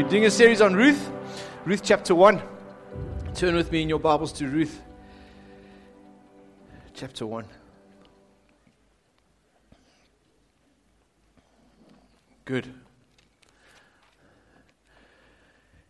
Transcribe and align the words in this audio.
We're 0.00 0.08
doing 0.08 0.24
a 0.24 0.30
series 0.30 0.62
on 0.62 0.74
Ruth, 0.74 1.10
Ruth 1.66 1.82
chapter 1.84 2.14
1. 2.14 2.40
Turn 3.34 3.54
with 3.54 3.70
me 3.70 3.82
in 3.82 3.88
your 3.90 3.98
Bibles 3.98 4.32
to 4.32 4.48
Ruth 4.48 4.80
chapter 6.94 7.26
1. 7.26 7.44
Good. 12.46 12.72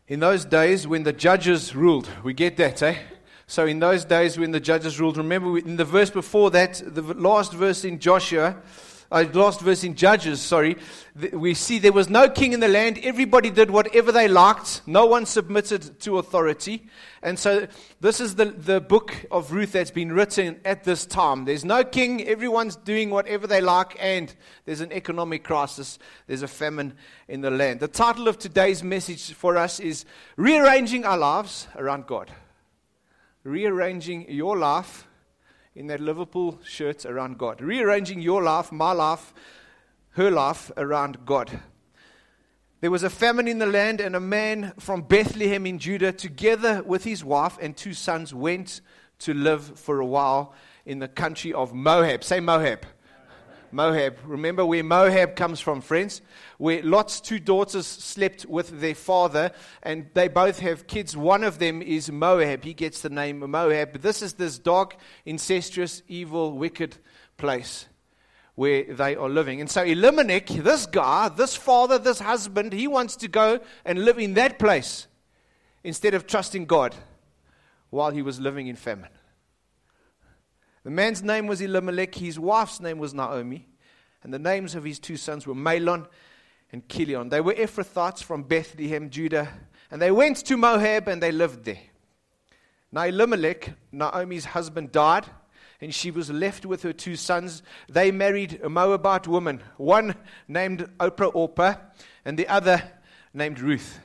In 0.09 0.19
those 0.19 0.45
days 0.45 0.89
when 0.89 1.05
the 1.05 1.13
judges 1.13 1.77
ruled, 1.77 2.09
we 2.25 2.35
get 2.35 2.57
that, 2.57 2.83
eh? 2.83 2.97
So, 3.47 3.65
in 3.65 3.79
those 3.79 4.05
days 4.05 4.37
when 4.37 4.51
the 4.51 4.59
judges 4.59 4.99
ruled, 4.99 5.19
remember 5.19 5.57
in 5.57 5.77
the 5.77 5.85
verse 5.85 6.11
before 6.11 6.51
that, 6.51 6.83
the 6.85 7.03
last 7.03 7.53
verse 7.53 7.85
in 7.85 8.01
Joshua, 8.01 8.57
uh, 9.11 9.25
last 9.33 9.61
verse 9.61 9.83
in 9.83 9.97
Judges, 9.97 10.41
sorry, 10.41 10.77
th- 11.21 11.33
we 11.33 11.55
see 11.55 11.79
there 11.79 11.93
was 11.93 12.09
no 12.09 12.29
king 12.29 12.53
in 12.53 12.61
the 12.61 12.69
land. 12.69 12.99
Everybody 13.03 13.51
did 13.51 13.71
whatever 13.71 14.13
they 14.13 14.29
liked. 14.29 14.83
No 14.87 15.07
one 15.07 15.27
submitted 15.27 15.99
to 16.01 16.19
authority. 16.19 16.87
And 17.23 17.39
so 17.39 17.67
this 18.01 18.21
is 18.21 18.37
the, 18.37 18.47
the 18.47 18.81
book 18.81 19.15
of 19.31 19.53
Ruth 19.53 19.73
that's 19.73 19.91
been 19.91 20.13
written 20.13 20.61
at 20.65 20.85
this 20.85 21.07
time. 21.07 21.45
There's 21.45 21.65
no 21.65 21.83
king. 21.83 22.27
Everyone's 22.27 22.77
doing 22.77 23.11
whatever 23.11 23.49
they 23.49 23.61
like. 23.61 23.97
And 23.99 24.33
there's 24.65 24.81
an 24.81 24.93
economic 24.93 25.43
crisis. 25.43 25.99
There's 26.29 26.43
a 26.43 26.49
famine 26.49 26.95
in 27.27 27.41
the 27.41 27.51
land. 27.51 27.81
The 27.81 27.89
title 27.89 28.29
of 28.29 28.39
today's 28.39 28.85
message 28.85 29.33
for 29.33 29.57
us 29.57 29.81
is 29.81 30.05
Rearranging 30.37 31.05
Our 31.05 31.19
Lives 31.19 31.67
Around 31.75 32.07
God. 32.07 32.31
Rearranging 33.43 34.31
your 34.31 34.57
life 34.57 35.07
in 35.75 35.87
that 35.87 36.01
Liverpool 36.01 36.59
shirt 36.65 37.07
around 37.07 37.39
God. 37.39 37.61
Rearranging 37.61 38.21
your 38.21 38.43
life, 38.43 38.73
my 38.73 38.93
life, 38.93 39.33
her 40.11 40.31
life 40.31 40.71
around 40.77 41.25
God. 41.25 41.61
There 42.81 42.91
was 42.91 43.03
a 43.03 43.11
famine 43.11 43.47
in 43.47 43.59
the 43.59 43.67
land, 43.67 44.01
and 44.01 44.17
a 44.17 44.21
man 44.21 44.73
from 44.79 45.03
Bethlehem 45.03 45.67
in 45.67 45.79
Judah, 45.79 46.13
together 46.13 46.83
with 46.83 47.05
his 47.05 47.23
wife 47.23 47.59
and 47.61 47.77
two 47.77 47.93
sons, 47.93 48.35
went 48.35 48.81
to 49.21 49.35
live 49.35 49.79
for 49.79 50.01
a 50.01 50.07
while 50.07 50.55
in 50.87 50.99
the 50.99 51.09
country 51.09 51.53
of 51.53 51.75
Moab. 51.75 52.25
Say 52.25 52.41
Moab. 52.41 52.87
Moab. 53.73 54.19
Remember 54.25 54.65
where 54.65 54.83
Moab 54.85 55.37
comes 55.37 55.61
from, 55.61 55.81
friends? 55.81 56.23
Where 56.59 56.83
Lot's 56.83 57.21
two 57.21 57.39
daughters 57.39 57.87
slept 57.87 58.47
with 58.47 58.81
their 58.81 58.95
father, 58.95 59.53
and 59.83 60.07
they 60.15 60.29
both 60.29 60.59
have 60.61 60.87
kids. 60.87 61.17
One 61.17 61.45
of 61.45 61.59
them 61.59 61.83
is 61.83 62.11
Moab. 62.11 62.65
He 62.65 62.75
gets 62.75 63.01
the 63.01 63.11
name 63.11 63.39
Moab. 63.39 63.93
But 63.93 64.03
this 64.03 64.23
is 64.23 64.35
this 64.35 64.59
dark, 64.59 64.97
incestuous, 65.25 66.03
evil, 66.09 66.53
wicked 66.57 66.97
place 67.37 67.87
where 68.55 68.85
they 68.85 69.17
are 69.17 69.29
living. 69.29 69.61
And 69.61 69.71
so 69.71 69.83
Elimelech, 69.83 70.49
this 70.49 70.87
guy, 70.87 71.29
this 71.31 71.57
father, 71.57 71.99
this 71.99 72.21
husband, 72.21 72.73
he 72.73 72.87
wants 72.87 73.17
to 73.17 73.29
go 73.29 73.61
and 73.85 74.05
live 74.05 74.19
in 74.19 74.35
that 74.35 74.59
place 74.59 75.07
instead 75.83 76.15
of 76.15 76.27
trusting 76.27 76.67
God 76.67 76.95
while 77.89 78.11
he 78.11 78.23
was 78.23 78.39
living 78.41 78.67
in 78.67 78.77
famine. 78.77 79.11
The 80.83 80.91
man's 80.91 81.23
name 81.23 81.47
was 81.47 81.61
Elimelech, 81.61 82.15
his 82.15 82.39
wife's 82.39 82.81
name 82.81 82.99
was 82.99 83.13
Naomi, 83.13 83.67
and 84.23 84.33
the 84.33 84.39
names 84.39 84.75
of 84.75 84.85
his 84.85 84.99
two 84.99 85.17
sons 85.17 85.47
were 85.47 85.55
Mahlon 85.55 86.07
and 86.73 86.89
Chilion. 86.89 87.29
They 87.29 87.41
were 87.41 87.55
Ephrathites 87.55 88.23
from 88.23 88.45
Bethlehem, 88.45 89.11
Judah, 89.11 89.49
and 89.91 90.01
they 90.01 90.11
went 90.11 90.39
to 90.47 90.57
Moab 90.57 91.09
and 91.09 91.23
they 91.23 91.33
lived 91.33 91.65
there. 91.65 91.81
Now, 92.93 93.05
Elimelech, 93.05 93.75
Naomi's 93.93 94.47
husband, 94.47 94.91
died, 94.91 95.27
and 95.81 95.95
she 95.95 96.11
was 96.11 96.31
left 96.31 96.67
with 96.67 96.83
her 96.83 96.93
two 96.93 97.15
sons. 97.15 97.63
They 97.89 98.11
married 98.11 98.61
a 98.63 98.69
Moabite 98.69 99.29
woman, 99.29 99.63
one 99.77 100.15
named 100.49 100.89
Oprah 100.99 101.31
Orpah, 101.35 101.75
and 102.25 102.39
the 102.39 102.49
other 102.49 102.83
named 103.33 103.61
Ruth. 103.61 104.01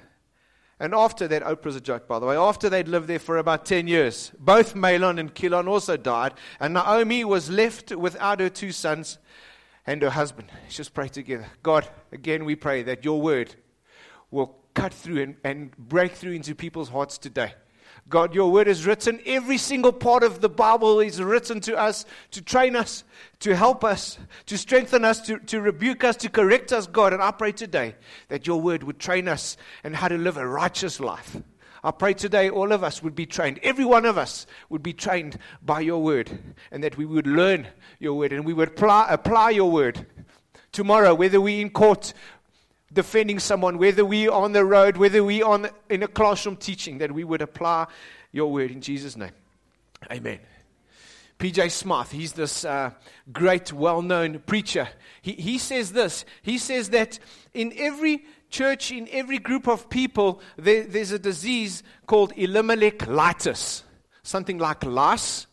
And 0.79 0.93
after 0.93 1.27
that, 1.29 1.43
Oprah's 1.43 1.77
a 1.77 1.81
joke, 1.81 2.07
by 2.07 2.19
the 2.19 2.25
way, 2.25 2.35
after 2.35 2.69
they'd 2.69 2.89
lived 2.89 3.07
there 3.07 3.19
for 3.19 3.37
about 3.37 3.65
10 3.65 3.87
years, 3.87 4.31
both 4.37 4.75
Mahlon 4.75 5.19
and 5.19 5.33
Chilion 5.33 5.69
also 5.69 5.95
died, 5.95 6.33
and 6.59 6.73
Naomi 6.73 7.23
was 7.23 7.49
left 7.49 7.95
without 7.95 8.41
her 8.41 8.49
two 8.49 8.73
sons 8.73 9.17
and 9.87 10.01
her 10.01 10.09
husband. 10.09 10.51
Let's 10.63 10.75
just 10.75 10.93
pray 10.93 11.07
together. 11.07 11.47
God, 11.63 11.87
again, 12.11 12.43
we 12.43 12.55
pray 12.55 12.83
that 12.83 13.05
your 13.05 13.21
word 13.21 13.55
will 14.31 14.57
cut 14.73 14.93
through 14.93 15.21
and, 15.21 15.35
and 15.45 15.77
break 15.77 16.11
through 16.11 16.33
into 16.33 16.53
people's 16.53 16.89
hearts 16.89 17.17
today. 17.17 17.53
God, 18.07 18.35
your 18.35 18.51
word 18.51 18.67
is 18.67 18.85
written. 18.85 19.19
Every 19.25 19.57
single 19.57 19.91
part 19.91 20.23
of 20.23 20.39
the 20.39 20.49
Bible 20.49 20.99
is 20.99 21.21
written 21.21 21.59
to 21.61 21.75
us 21.75 22.05
to 22.31 22.41
train 22.41 22.75
us, 22.75 23.03
to 23.39 23.55
help 23.55 23.83
us, 23.83 24.19
to 24.45 24.57
strengthen 24.57 25.03
us, 25.03 25.21
to, 25.21 25.39
to 25.39 25.59
rebuke 25.59 26.03
us, 26.03 26.15
to 26.17 26.29
correct 26.29 26.71
us, 26.71 26.85
God. 26.85 27.13
And 27.13 27.21
I 27.21 27.31
pray 27.31 27.51
today 27.51 27.95
that 28.27 28.45
your 28.45 28.61
word 28.61 28.83
would 28.83 28.99
train 28.99 29.27
us 29.27 29.57
in 29.83 29.93
how 29.93 30.07
to 30.07 30.17
live 30.17 30.37
a 30.37 30.47
righteous 30.47 30.99
life. 30.99 31.37
I 31.83 31.91
pray 31.91 32.13
today 32.13 32.49
all 32.49 32.71
of 32.71 32.83
us 32.83 33.01
would 33.01 33.15
be 33.15 33.25
trained. 33.25 33.59
Every 33.63 33.85
one 33.85 34.05
of 34.05 34.17
us 34.17 34.45
would 34.69 34.83
be 34.83 34.93
trained 34.93 35.39
by 35.63 35.81
your 35.81 36.01
word, 36.01 36.55
and 36.71 36.83
that 36.83 36.97
we 36.97 37.05
would 37.05 37.27
learn 37.27 37.67
your 37.99 38.15
word 38.15 38.33
and 38.33 38.45
we 38.45 38.53
would 38.53 38.69
apply, 38.69 39.07
apply 39.09 39.51
your 39.51 39.71
word. 39.71 40.05
Tomorrow, 40.71 41.13
whether 41.13 41.39
we're 41.39 41.61
in 41.61 41.69
court 41.69 42.13
defending 42.91 43.39
someone, 43.39 43.77
whether 43.77 44.05
we 44.05 44.27
are 44.27 44.43
on 44.43 44.53
the 44.53 44.63
road, 44.63 44.97
whether 44.97 45.23
we 45.23 45.41
are 45.43 45.53
on, 45.53 45.69
in 45.89 46.03
a 46.03 46.07
classroom 46.07 46.55
teaching, 46.55 46.99
that 46.99 47.11
we 47.11 47.23
would 47.23 47.41
apply 47.41 47.87
your 48.31 48.51
word 48.51 48.71
in 48.71 48.81
Jesus' 48.81 49.15
name. 49.15 49.31
Amen. 50.11 50.39
PJ 51.39 51.69
Smith, 51.71 52.11
he's 52.11 52.33
this 52.33 52.63
uh, 52.63 52.91
great, 53.31 53.73
well 53.73 54.01
known 54.01 54.39
preacher. 54.39 54.87
He, 55.21 55.33
he 55.33 55.57
says 55.57 55.91
this 55.91 56.23
He 56.41 56.57
says 56.57 56.91
that 56.91 57.19
in 57.53 57.73
every 57.75 58.25
church, 58.49 58.91
in 58.91 59.09
every 59.11 59.39
group 59.39 59.67
of 59.67 59.89
people, 59.89 60.41
there, 60.57 60.83
there's 60.83 61.11
a 61.11 61.19
disease 61.19 61.83
called 62.05 62.31
Elimelech-litis. 62.37 63.83
Something 64.23 64.57
like 64.57 64.83
lice. 64.85 65.47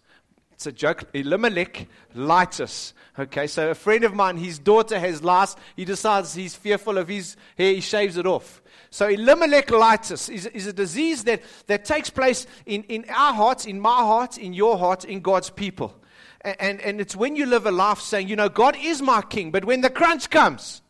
It's 0.63 0.69
a 0.69 0.71
joke. 0.71 1.09
Elimelech-litis. 1.13 2.93
Okay, 3.19 3.49
so 3.49 3.71
a 3.71 3.75
friend 3.75 4.05
of 4.05 4.15
mine, 4.15 4.37
his 4.37 4.61
daughter 4.61 4.97
has 4.97 5.21
lice. 5.25 5.57
He 5.75 5.85
decides 5.85 6.35
he's 6.35 6.55
fearful 6.55 6.99
of 6.99 7.09
his 7.09 7.37
hair, 7.59 7.75
he 7.75 7.81
shaves 7.81 8.17
it 8.17 8.29
off. 8.29 8.63
So 8.89 9.09
Elimelech-litis 9.09 10.33
is, 10.33 10.47
is 10.47 10.69
a 10.69 10.73
disease 10.73 11.25
that, 11.25 11.43
that 11.67 11.85
takes 11.85 12.11
place 12.11 12.47
in, 12.65 12.85
in 12.85 13.07
our 13.09 13.35
hearts, 13.35 13.67
in 13.67 13.81
my 13.81 13.97
heart, 13.97 14.39
in 14.39 14.55
your 14.55 14.79
heart, 14.79 15.05
in 15.05 15.19
God's 15.19 15.51
people. 15.51 15.97
And, 16.43 16.57
and, 16.61 16.81
and 16.81 17.01
it's 17.01 17.17
when 17.17 17.35
you 17.35 17.47
live 17.47 17.67
a 17.67 17.73
life 17.73 17.99
saying, 17.99 18.29
you 18.29 18.37
know, 18.37 18.49
God 18.49 18.77
is 18.81 19.03
my 19.03 19.21
king, 19.21 19.51
but 19.51 19.65
when 19.65 19.81
the 19.81 19.91
crunch 19.91 20.31
comes, 20.31 20.81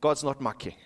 God's 0.00 0.24
not 0.24 0.40
my 0.40 0.54
king. 0.54 0.76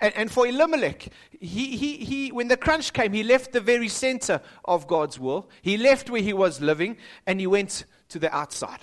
And, 0.00 0.14
and 0.14 0.30
for 0.30 0.46
Elimelech, 0.46 1.08
he, 1.40 1.76
he, 1.76 1.96
he, 1.96 2.32
when 2.32 2.48
the 2.48 2.56
crunch 2.56 2.92
came, 2.92 3.12
he 3.12 3.22
left 3.22 3.52
the 3.52 3.60
very 3.60 3.88
center 3.88 4.40
of 4.64 4.86
God's 4.86 5.18
will. 5.18 5.48
He 5.62 5.76
left 5.76 6.08
where 6.10 6.22
he 6.22 6.32
was 6.32 6.60
living 6.60 6.96
and 7.26 7.40
he 7.40 7.46
went 7.46 7.84
to 8.10 8.18
the 8.18 8.34
outside. 8.34 8.80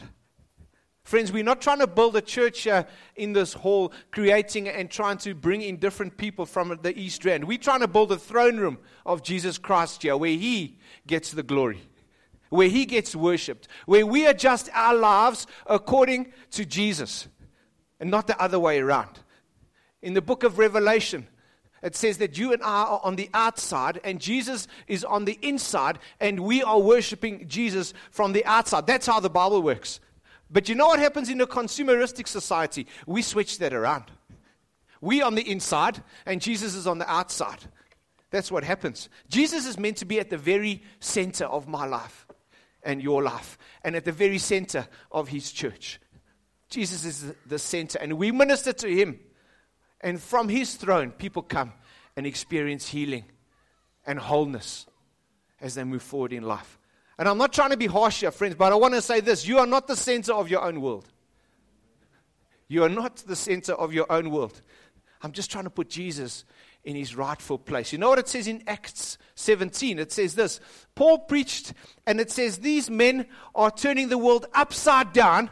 Friends, 1.03 1.31
we're 1.31 1.43
not 1.43 1.61
trying 1.61 1.79
to 1.79 1.87
build 1.87 2.15
a 2.15 2.21
church 2.21 2.65
uh, 2.65 2.83
in 3.15 3.31
this 3.31 3.53
hall, 3.53 3.93
creating 4.09 4.67
and 4.67 4.89
trying 4.89 5.19
to 5.19 5.35
bring 5.35 5.61
in 5.61 5.77
different 5.77 6.17
people 6.17 6.47
from 6.47 6.79
the 6.81 6.99
East 6.99 7.23
Rand. 7.23 7.43
We're 7.45 7.59
trying 7.59 7.81
to 7.81 7.87
build 7.87 8.11
a 8.11 8.17
throne 8.17 8.57
room 8.57 8.79
of 9.05 9.21
Jesus 9.21 9.59
Christ 9.59 10.01
here 10.01 10.17
where 10.17 10.31
He 10.31 10.79
gets 11.05 11.31
the 11.31 11.43
glory, 11.43 11.79
where 12.49 12.69
He 12.69 12.87
gets 12.87 13.15
worshiped, 13.15 13.67
where 13.85 14.03
we 14.03 14.25
adjust 14.25 14.67
our 14.73 14.95
lives 14.95 15.45
according 15.67 16.33
to 16.51 16.65
Jesus 16.65 17.27
and 17.99 18.09
not 18.09 18.25
the 18.25 18.41
other 18.41 18.59
way 18.59 18.79
around. 18.79 19.19
In 20.05 20.13
the 20.13 20.21
book 20.21 20.43
of 20.43 20.59
Revelation, 20.59 21.27
it 21.81 21.95
says 21.95 22.19
that 22.19 22.37
you 22.37 22.53
and 22.53 22.61
I 22.61 22.83
are 22.83 23.01
on 23.03 23.15
the 23.15 23.27
outside 23.33 23.99
and 24.03 24.21
Jesus 24.21 24.67
is 24.87 25.03
on 25.03 25.25
the 25.25 25.39
inside, 25.41 25.97
and 26.19 26.41
we 26.41 26.61
are 26.61 26.79
worshiping 26.79 27.47
Jesus 27.47 27.91
from 28.11 28.31
the 28.31 28.45
outside. 28.45 28.85
That's 28.85 29.07
how 29.07 29.19
the 29.19 29.31
Bible 29.31 29.63
works. 29.63 29.99
But 30.51 30.69
you 30.69 30.75
know 30.75 30.85
what 30.85 30.99
happens 30.99 31.27
in 31.27 31.41
a 31.41 31.47
consumeristic 31.47 32.27
society? 32.27 32.85
We 33.07 33.23
switch 33.23 33.57
that 33.57 33.73
around. 33.73 34.03
We 35.01 35.23
on 35.23 35.33
the 35.33 35.49
inside, 35.49 36.03
and 36.27 36.39
Jesus 36.39 36.75
is 36.75 36.85
on 36.85 36.99
the 36.99 37.11
outside. 37.11 37.65
That's 38.29 38.51
what 38.51 38.63
happens. 38.63 39.09
Jesus 39.27 39.65
is 39.65 39.79
meant 39.79 39.97
to 39.97 40.05
be 40.05 40.19
at 40.19 40.29
the 40.29 40.37
very 40.37 40.83
center 40.99 41.45
of 41.45 41.67
my 41.67 41.87
life 41.87 42.27
and 42.83 43.01
your 43.01 43.23
life, 43.23 43.57
and 43.83 43.95
at 43.95 44.05
the 44.05 44.11
very 44.11 44.37
center 44.37 44.87
of 45.11 45.29
his 45.29 45.51
church. 45.51 45.99
Jesus 46.69 47.05
is 47.05 47.33
the 47.47 47.57
center, 47.57 47.97
and 47.99 48.19
we 48.19 48.31
minister 48.31 48.71
to 48.71 48.87
him. 48.87 49.19
And 50.05 50.21
from 50.21 50.49
his 50.49 50.75
throne, 50.75 51.09
people 51.09 51.41
come 51.41 51.73
and 52.15 52.27
experience 52.27 52.87
healing 52.87 53.25
and 54.05 54.19
wholeness 54.19 54.85
as 55.59 55.73
they 55.73 55.83
move 55.83 56.03
forward 56.03 56.31
in 56.31 56.43
life. 56.43 56.77
And 57.17 57.27
I'm 57.27 57.39
not 57.39 57.51
trying 57.51 57.71
to 57.71 57.77
be 57.77 57.87
harsh 57.87 58.19
here, 58.19 58.29
friends, 58.29 58.53
but 58.53 58.71
I 58.71 58.75
want 58.75 58.93
to 58.93 59.01
say 59.01 59.19
this 59.19 59.47
you 59.47 59.57
are 59.57 59.65
not 59.65 59.87
the 59.87 59.95
center 59.95 60.31
of 60.31 60.47
your 60.47 60.61
own 60.61 60.79
world. 60.79 61.07
You 62.67 62.83
are 62.83 62.89
not 62.89 63.17
the 63.17 63.35
center 63.35 63.73
of 63.73 63.93
your 63.93 64.05
own 64.11 64.29
world. 64.29 64.61
I'm 65.23 65.31
just 65.31 65.49
trying 65.49 65.63
to 65.63 65.71
put 65.71 65.89
Jesus 65.89 66.45
in 66.83 66.95
his 66.95 67.15
rightful 67.15 67.57
place. 67.57 67.91
You 67.91 67.97
know 67.97 68.09
what 68.09 68.19
it 68.19 68.27
says 68.27 68.47
in 68.47 68.61
Acts 68.67 69.17
17? 69.33 69.97
It 69.97 70.11
says 70.11 70.35
this 70.35 70.59
Paul 70.93 71.17
preached, 71.17 71.73
and 72.05 72.19
it 72.19 72.29
says, 72.29 72.59
These 72.59 72.91
men 72.91 73.25
are 73.55 73.71
turning 73.71 74.09
the 74.09 74.19
world 74.19 74.45
upside 74.53 75.13
down. 75.13 75.49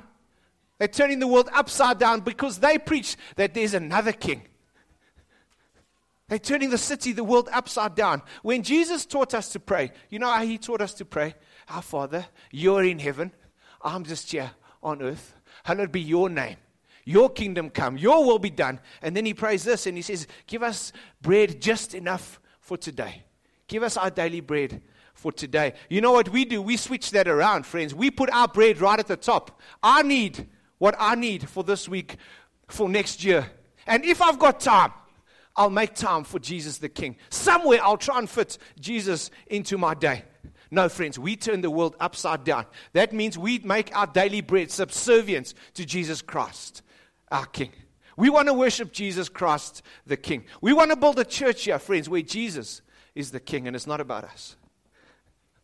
They're 0.83 0.89
turning 0.89 1.19
the 1.19 1.29
world 1.29 1.49
upside 1.53 1.97
down 1.97 2.19
because 2.19 2.59
they 2.59 2.77
preach 2.77 3.15
that 3.37 3.53
there's 3.53 3.73
another 3.73 4.11
king. 4.11 4.41
They're 6.27 6.37
turning 6.37 6.71
the 6.71 6.77
city, 6.77 7.13
the 7.13 7.23
world 7.23 7.47
upside 7.53 7.95
down. 7.95 8.21
When 8.41 8.63
Jesus 8.63 9.05
taught 9.05 9.33
us 9.33 9.47
to 9.53 9.61
pray, 9.61 9.93
you 10.09 10.19
know 10.19 10.29
how 10.29 10.43
he 10.43 10.57
taught 10.57 10.81
us 10.81 10.93
to 10.95 11.05
pray? 11.05 11.35
Our 11.69 11.81
Father, 11.81 12.25
you're 12.51 12.83
in 12.83 12.99
heaven. 12.99 13.31
I'm 13.81 14.03
just 14.03 14.29
here 14.29 14.51
on 14.83 15.01
earth. 15.01 15.33
Hallowed 15.63 15.93
be 15.93 16.01
your 16.01 16.29
name. 16.29 16.57
Your 17.05 17.29
kingdom 17.29 17.69
come. 17.69 17.95
Your 17.95 18.25
will 18.25 18.37
be 18.37 18.49
done. 18.49 18.81
And 19.01 19.15
then 19.15 19.25
he 19.25 19.33
prays 19.33 19.63
this 19.63 19.87
and 19.87 19.95
he 19.95 20.03
says, 20.03 20.27
Give 20.47 20.63
us 20.63 20.91
bread 21.21 21.61
just 21.61 21.95
enough 21.95 22.41
for 22.59 22.75
today. 22.75 23.23
Give 23.69 23.83
us 23.83 23.95
our 23.95 24.09
daily 24.09 24.41
bread 24.41 24.81
for 25.13 25.31
today. 25.31 25.75
You 25.87 26.01
know 26.01 26.11
what 26.11 26.27
we 26.27 26.43
do? 26.43 26.61
We 26.61 26.75
switch 26.75 27.11
that 27.11 27.29
around, 27.29 27.65
friends. 27.65 27.95
We 27.95 28.11
put 28.11 28.29
our 28.33 28.49
bread 28.49 28.81
right 28.81 28.99
at 28.99 29.07
the 29.07 29.15
top. 29.15 29.61
I 29.81 30.01
need 30.01 30.49
what 30.77 30.95
I 30.99 31.15
need 31.15 31.47
for 31.47 31.63
this 31.63 31.87
week, 31.87 32.17
for 32.67 32.89
next 32.89 33.23
year. 33.23 33.49
And 33.87 34.03
if 34.05 34.21
I've 34.21 34.39
got 34.39 34.59
time, 34.59 34.91
I'll 35.55 35.69
make 35.69 35.93
time 35.93 36.23
for 36.23 36.39
Jesus 36.39 36.79
the 36.79 36.89
King. 36.89 37.15
Somewhere 37.29 37.79
I'll 37.83 37.97
try 37.97 38.17
and 38.17 38.29
fit 38.29 38.57
Jesus 38.79 39.29
into 39.47 39.77
my 39.77 39.93
day. 39.93 40.23
No, 40.71 40.89
friends, 40.89 41.19
we 41.19 41.35
turn 41.35 41.61
the 41.61 41.69
world 41.69 41.95
upside 41.99 42.43
down. 42.43 42.65
That 42.93 43.13
means 43.13 43.37
we 43.37 43.59
make 43.59 43.95
our 43.95 44.07
daily 44.07 44.41
bread 44.41 44.71
subservient 44.71 45.53
to 45.75 45.85
Jesus 45.85 46.23
Christ, 46.23 46.81
our 47.31 47.45
King. 47.45 47.71
We 48.17 48.29
want 48.29 48.47
to 48.47 48.53
worship 48.53 48.91
Jesus 48.91 49.29
Christ, 49.29 49.83
the 50.07 50.17
King. 50.17 50.45
We 50.61 50.73
want 50.73 50.89
to 50.89 50.97
build 50.97 51.19
a 51.19 51.25
church 51.25 51.65
here, 51.65 51.77
friends, 51.77 52.09
where 52.09 52.21
Jesus 52.21 52.81
is 53.13 53.31
the 53.31 53.39
King 53.39 53.67
and 53.67 53.75
it's 53.75 53.85
not 53.85 54.01
about 54.01 54.23
us. 54.23 54.55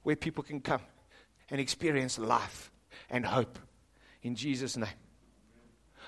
Where 0.04 0.16
people 0.16 0.44
can 0.44 0.62
come 0.62 0.82
and 1.50 1.60
experience 1.60 2.20
life 2.20 2.72
and 3.10 3.26
hope 3.26 3.58
in 4.22 4.36
Jesus' 4.36 4.78
name. 4.78 4.90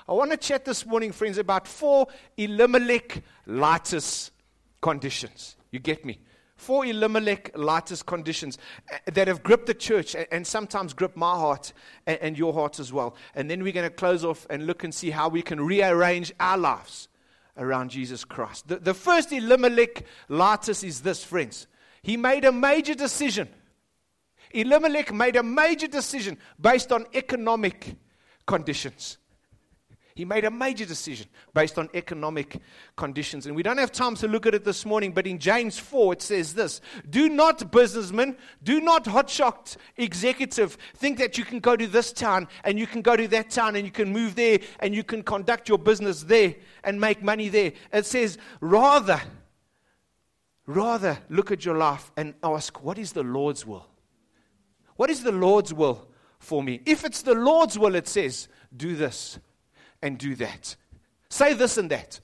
I 0.07 0.13
want 0.13 0.31
to 0.31 0.37
chat 0.37 0.65
this 0.65 0.85
morning, 0.85 1.11
friends, 1.11 1.37
about 1.37 1.67
four 1.67 2.07
Elimelech 2.37 3.23
lightest 3.45 4.31
conditions. 4.81 5.55
You 5.71 5.79
get 5.79 6.03
me? 6.03 6.19
Four 6.55 6.85
Elimelech-litis 6.85 8.05
conditions 8.05 8.57
uh, 8.91 8.97
that 9.13 9.27
have 9.27 9.41
gripped 9.41 9.65
the 9.65 9.73
church 9.73 10.15
and 10.31 10.45
sometimes 10.45 10.93
grip 10.93 11.15
my 11.15 11.33
heart 11.33 11.73
and 12.05 12.37
your 12.37 12.53
heart 12.53 12.79
as 12.79 12.93
well. 12.93 13.15
And 13.33 13.49
then 13.49 13.63
we're 13.63 13.71
going 13.71 13.89
to 13.89 13.95
close 13.95 14.23
off 14.23 14.45
and 14.49 14.67
look 14.67 14.83
and 14.83 14.93
see 14.93 15.09
how 15.09 15.29
we 15.29 15.41
can 15.41 15.59
rearrange 15.59 16.31
our 16.39 16.57
lives 16.57 17.07
around 17.57 17.89
Jesus 17.89 18.23
Christ. 18.23 18.67
The, 18.67 18.77
the 18.77 18.93
first 18.93 19.31
Elimelech 19.31 20.03
lightest 20.29 20.83
is 20.83 21.01
this, 21.01 21.23
friends. 21.23 21.67
He 22.03 22.17
made 22.17 22.45
a 22.45 22.51
major 22.51 22.93
decision. 22.93 23.49
Elimelech 24.53 25.13
made 25.13 25.35
a 25.35 25.43
major 25.43 25.87
decision 25.87 26.37
based 26.59 26.91
on 26.91 27.05
economic 27.13 27.95
conditions. 28.45 29.17
He 30.15 30.25
made 30.25 30.43
a 30.43 30.51
major 30.51 30.85
decision 30.85 31.27
based 31.53 31.77
on 31.77 31.89
economic 31.93 32.59
conditions. 32.95 33.45
And 33.45 33.55
we 33.55 33.63
don't 33.63 33.77
have 33.77 33.91
time 33.91 34.15
to 34.15 34.27
look 34.27 34.45
at 34.45 34.53
it 34.53 34.63
this 34.63 34.85
morning, 34.85 35.13
but 35.13 35.25
in 35.25 35.39
James 35.39 35.79
4, 35.79 36.13
it 36.13 36.21
says 36.21 36.53
this 36.53 36.81
Do 37.09 37.29
not, 37.29 37.71
businessmen, 37.71 38.37
do 38.61 38.81
not 38.81 39.05
hotshot 39.05 39.77
executive 39.97 40.77
think 40.95 41.17
that 41.19 41.37
you 41.37 41.45
can 41.45 41.59
go 41.59 41.75
to 41.75 41.87
this 41.87 42.11
town 42.11 42.47
and 42.63 42.77
you 42.77 42.87
can 42.87 43.01
go 43.01 43.15
to 43.15 43.27
that 43.29 43.49
town 43.49 43.75
and 43.75 43.85
you 43.85 43.91
can 43.91 44.11
move 44.11 44.35
there 44.35 44.59
and 44.79 44.93
you 44.93 45.03
can 45.03 45.23
conduct 45.23 45.69
your 45.69 45.77
business 45.77 46.23
there 46.23 46.55
and 46.83 46.99
make 46.99 47.23
money 47.23 47.47
there. 47.49 47.71
It 47.93 48.05
says, 48.05 48.37
rather, 48.59 49.21
rather 50.65 51.19
look 51.29 51.51
at 51.51 51.63
your 51.63 51.77
life 51.77 52.11
and 52.17 52.33
ask, 52.43 52.83
What 52.83 52.97
is 52.97 53.13
the 53.13 53.23
Lord's 53.23 53.65
will? 53.65 53.90
What 55.01 55.09
is 55.09 55.23
the 55.23 55.31
Lord's 55.31 55.73
will 55.73 56.07
for 56.37 56.61
me? 56.61 56.79
If 56.85 57.03
it's 57.03 57.23
the 57.23 57.33
Lord's 57.33 57.75
will, 57.75 57.95
it 57.95 58.07
says, 58.07 58.47
Do 58.77 58.95
this 58.95 59.39
and 59.99 60.15
do 60.15 60.35
that. 60.35 60.75
Say 61.27 61.55
this 61.55 61.79
and 61.79 61.89
that. 61.89 62.19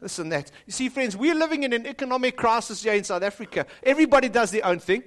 This 0.00 0.18
and 0.18 0.32
that. 0.32 0.50
You 0.66 0.72
see, 0.72 0.88
friends, 0.88 1.16
we're 1.16 1.36
living 1.36 1.62
in 1.62 1.72
an 1.72 1.86
economic 1.86 2.36
crisis 2.36 2.82
here 2.82 2.94
in 2.94 3.04
South 3.04 3.22
Africa. 3.22 3.64
Everybody 3.84 4.28
does 4.28 4.50
their 4.50 4.66
own 4.66 4.80
thing. 4.80 5.04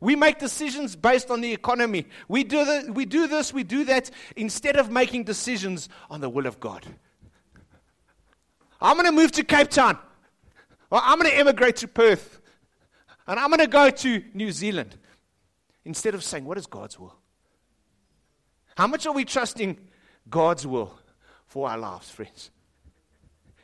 We 0.00 0.16
make 0.16 0.40
decisions 0.40 0.96
based 0.96 1.30
on 1.30 1.40
the 1.40 1.52
economy. 1.52 2.08
We 2.26 2.42
do, 2.42 2.64
the, 2.64 2.92
we 2.92 3.04
do 3.04 3.28
this, 3.28 3.54
we 3.54 3.62
do 3.62 3.84
that, 3.84 4.10
instead 4.34 4.74
of 4.74 4.90
making 4.90 5.22
decisions 5.22 5.88
on 6.10 6.20
the 6.20 6.28
will 6.28 6.46
of 6.46 6.58
God. 6.58 6.84
I'm 8.80 8.96
going 8.96 9.06
to 9.06 9.12
move 9.12 9.30
to 9.30 9.44
Cape 9.44 9.70
Town. 9.70 9.96
Or 10.90 10.98
I'm 11.00 11.20
going 11.20 11.30
to 11.30 11.38
emigrate 11.38 11.76
to 11.76 11.86
Perth. 11.86 12.40
And 13.28 13.38
I'm 13.38 13.50
going 13.50 13.60
to 13.60 13.68
go 13.68 13.88
to 13.88 14.24
New 14.34 14.50
Zealand. 14.50 14.96
Instead 15.86 16.14
of 16.14 16.22
saying, 16.22 16.44
what 16.44 16.58
is 16.58 16.66
God's 16.66 16.98
will? 16.98 17.14
How 18.76 18.86
much 18.86 19.06
are 19.06 19.12
we 19.12 19.24
trusting 19.24 19.78
God's 20.28 20.66
will 20.66 20.98
for 21.46 21.68
our 21.68 21.78
lives, 21.78 22.10
friends. 22.10 22.50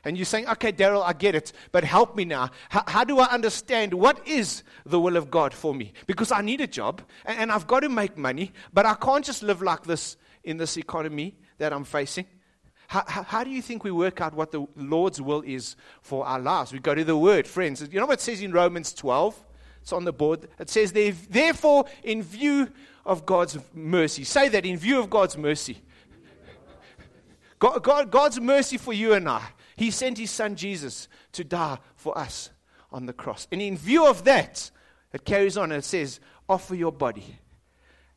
And 0.04 0.16
you're 0.16 0.26
saying, 0.26 0.48
okay, 0.48 0.72
Daryl, 0.72 1.02
I 1.04 1.12
get 1.12 1.34
it, 1.34 1.52
but 1.70 1.84
help 1.84 2.16
me 2.16 2.24
now. 2.24 2.50
How, 2.70 2.82
how, 2.88 3.04
do 3.04 3.20
I 3.20 3.26
understand 3.26 3.94
what 3.94 4.26
is 4.26 4.64
the 4.84 4.98
will 4.98 5.16
of 5.16 5.30
God 5.30 5.54
for 5.54 5.72
me? 5.72 5.92
Because 6.06 6.32
I 6.32 6.40
need 6.40 6.60
a 6.60 6.66
job 6.66 7.02
and, 7.24 7.38
and 7.38 7.52
I've 7.52 7.68
got 7.68 7.80
to 7.80 7.88
make 7.88 8.18
money, 8.18 8.52
but 8.72 8.84
I 8.84 8.94
can't 8.94 9.24
just 9.24 9.44
live 9.44 9.62
like 9.62 9.84
this 9.84 10.16
in 10.42 10.56
this 10.56 10.76
economy 10.76 11.36
that 11.58 11.72
I'm 11.72 11.84
facing. 11.84 12.26
How, 12.88 13.04
how, 13.06 13.22
how, 13.22 13.44
do 13.44 13.50
you 13.50 13.62
think 13.62 13.84
we 13.84 13.92
work 13.92 14.20
out 14.20 14.34
what 14.34 14.50
the 14.50 14.66
Lord's 14.74 15.22
will 15.22 15.42
is 15.42 15.76
for 16.00 16.26
our 16.26 16.40
lives? 16.40 16.72
We 16.72 16.80
go 16.80 16.96
to 16.96 17.04
the 17.04 17.16
Word, 17.16 17.46
friends. 17.46 17.80
You 17.80 18.00
know 18.00 18.06
what 18.06 18.18
it 18.18 18.22
says 18.22 18.42
in 18.42 18.52
Romans 18.52 18.92
12? 18.92 19.40
It's 19.82 19.92
on 19.92 20.04
the 20.04 20.12
board. 20.12 20.48
It 20.58 20.70
says, 20.70 20.92
Therefore, 20.92 21.84
in 22.04 22.22
view 22.22 22.70
of 23.04 23.26
God's 23.26 23.58
mercy, 23.74 24.24
say 24.24 24.48
that 24.48 24.64
in 24.64 24.76
view 24.76 25.00
of 25.00 25.10
God's 25.10 25.36
mercy. 25.36 25.82
God, 27.58 27.82
God, 27.82 28.10
God's 28.10 28.40
mercy 28.40 28.76
for 28.76 28.92
you 28.92 29.12
and 29.12 29.28
I. 29.28 29.42
He 29.76 29.90
sent 29.90 30.18
his 30.18 30.30
son 30.30 30.56
Jesus 30.56 31.08
to 31.32 31.44
die 31.44 31.78
for 31.96 32.16
us 32.16 32.50
on 32.90 33.06
the 33.06 33.12
cross. 33.12 33.46
And 33.52 33.60
in 33.60 33.76
view 33.76 34.06
of 34.06 34.24
that, 34.24 34.70
it 35.12 35.24
carries 35.24 35.56
on 35.56 35.72
and 35.72 35.80
it 35.80 35.84
says, 35.84 36.20
offer 36.48 36.74
your 36.74 36.92
body 36.92 37.38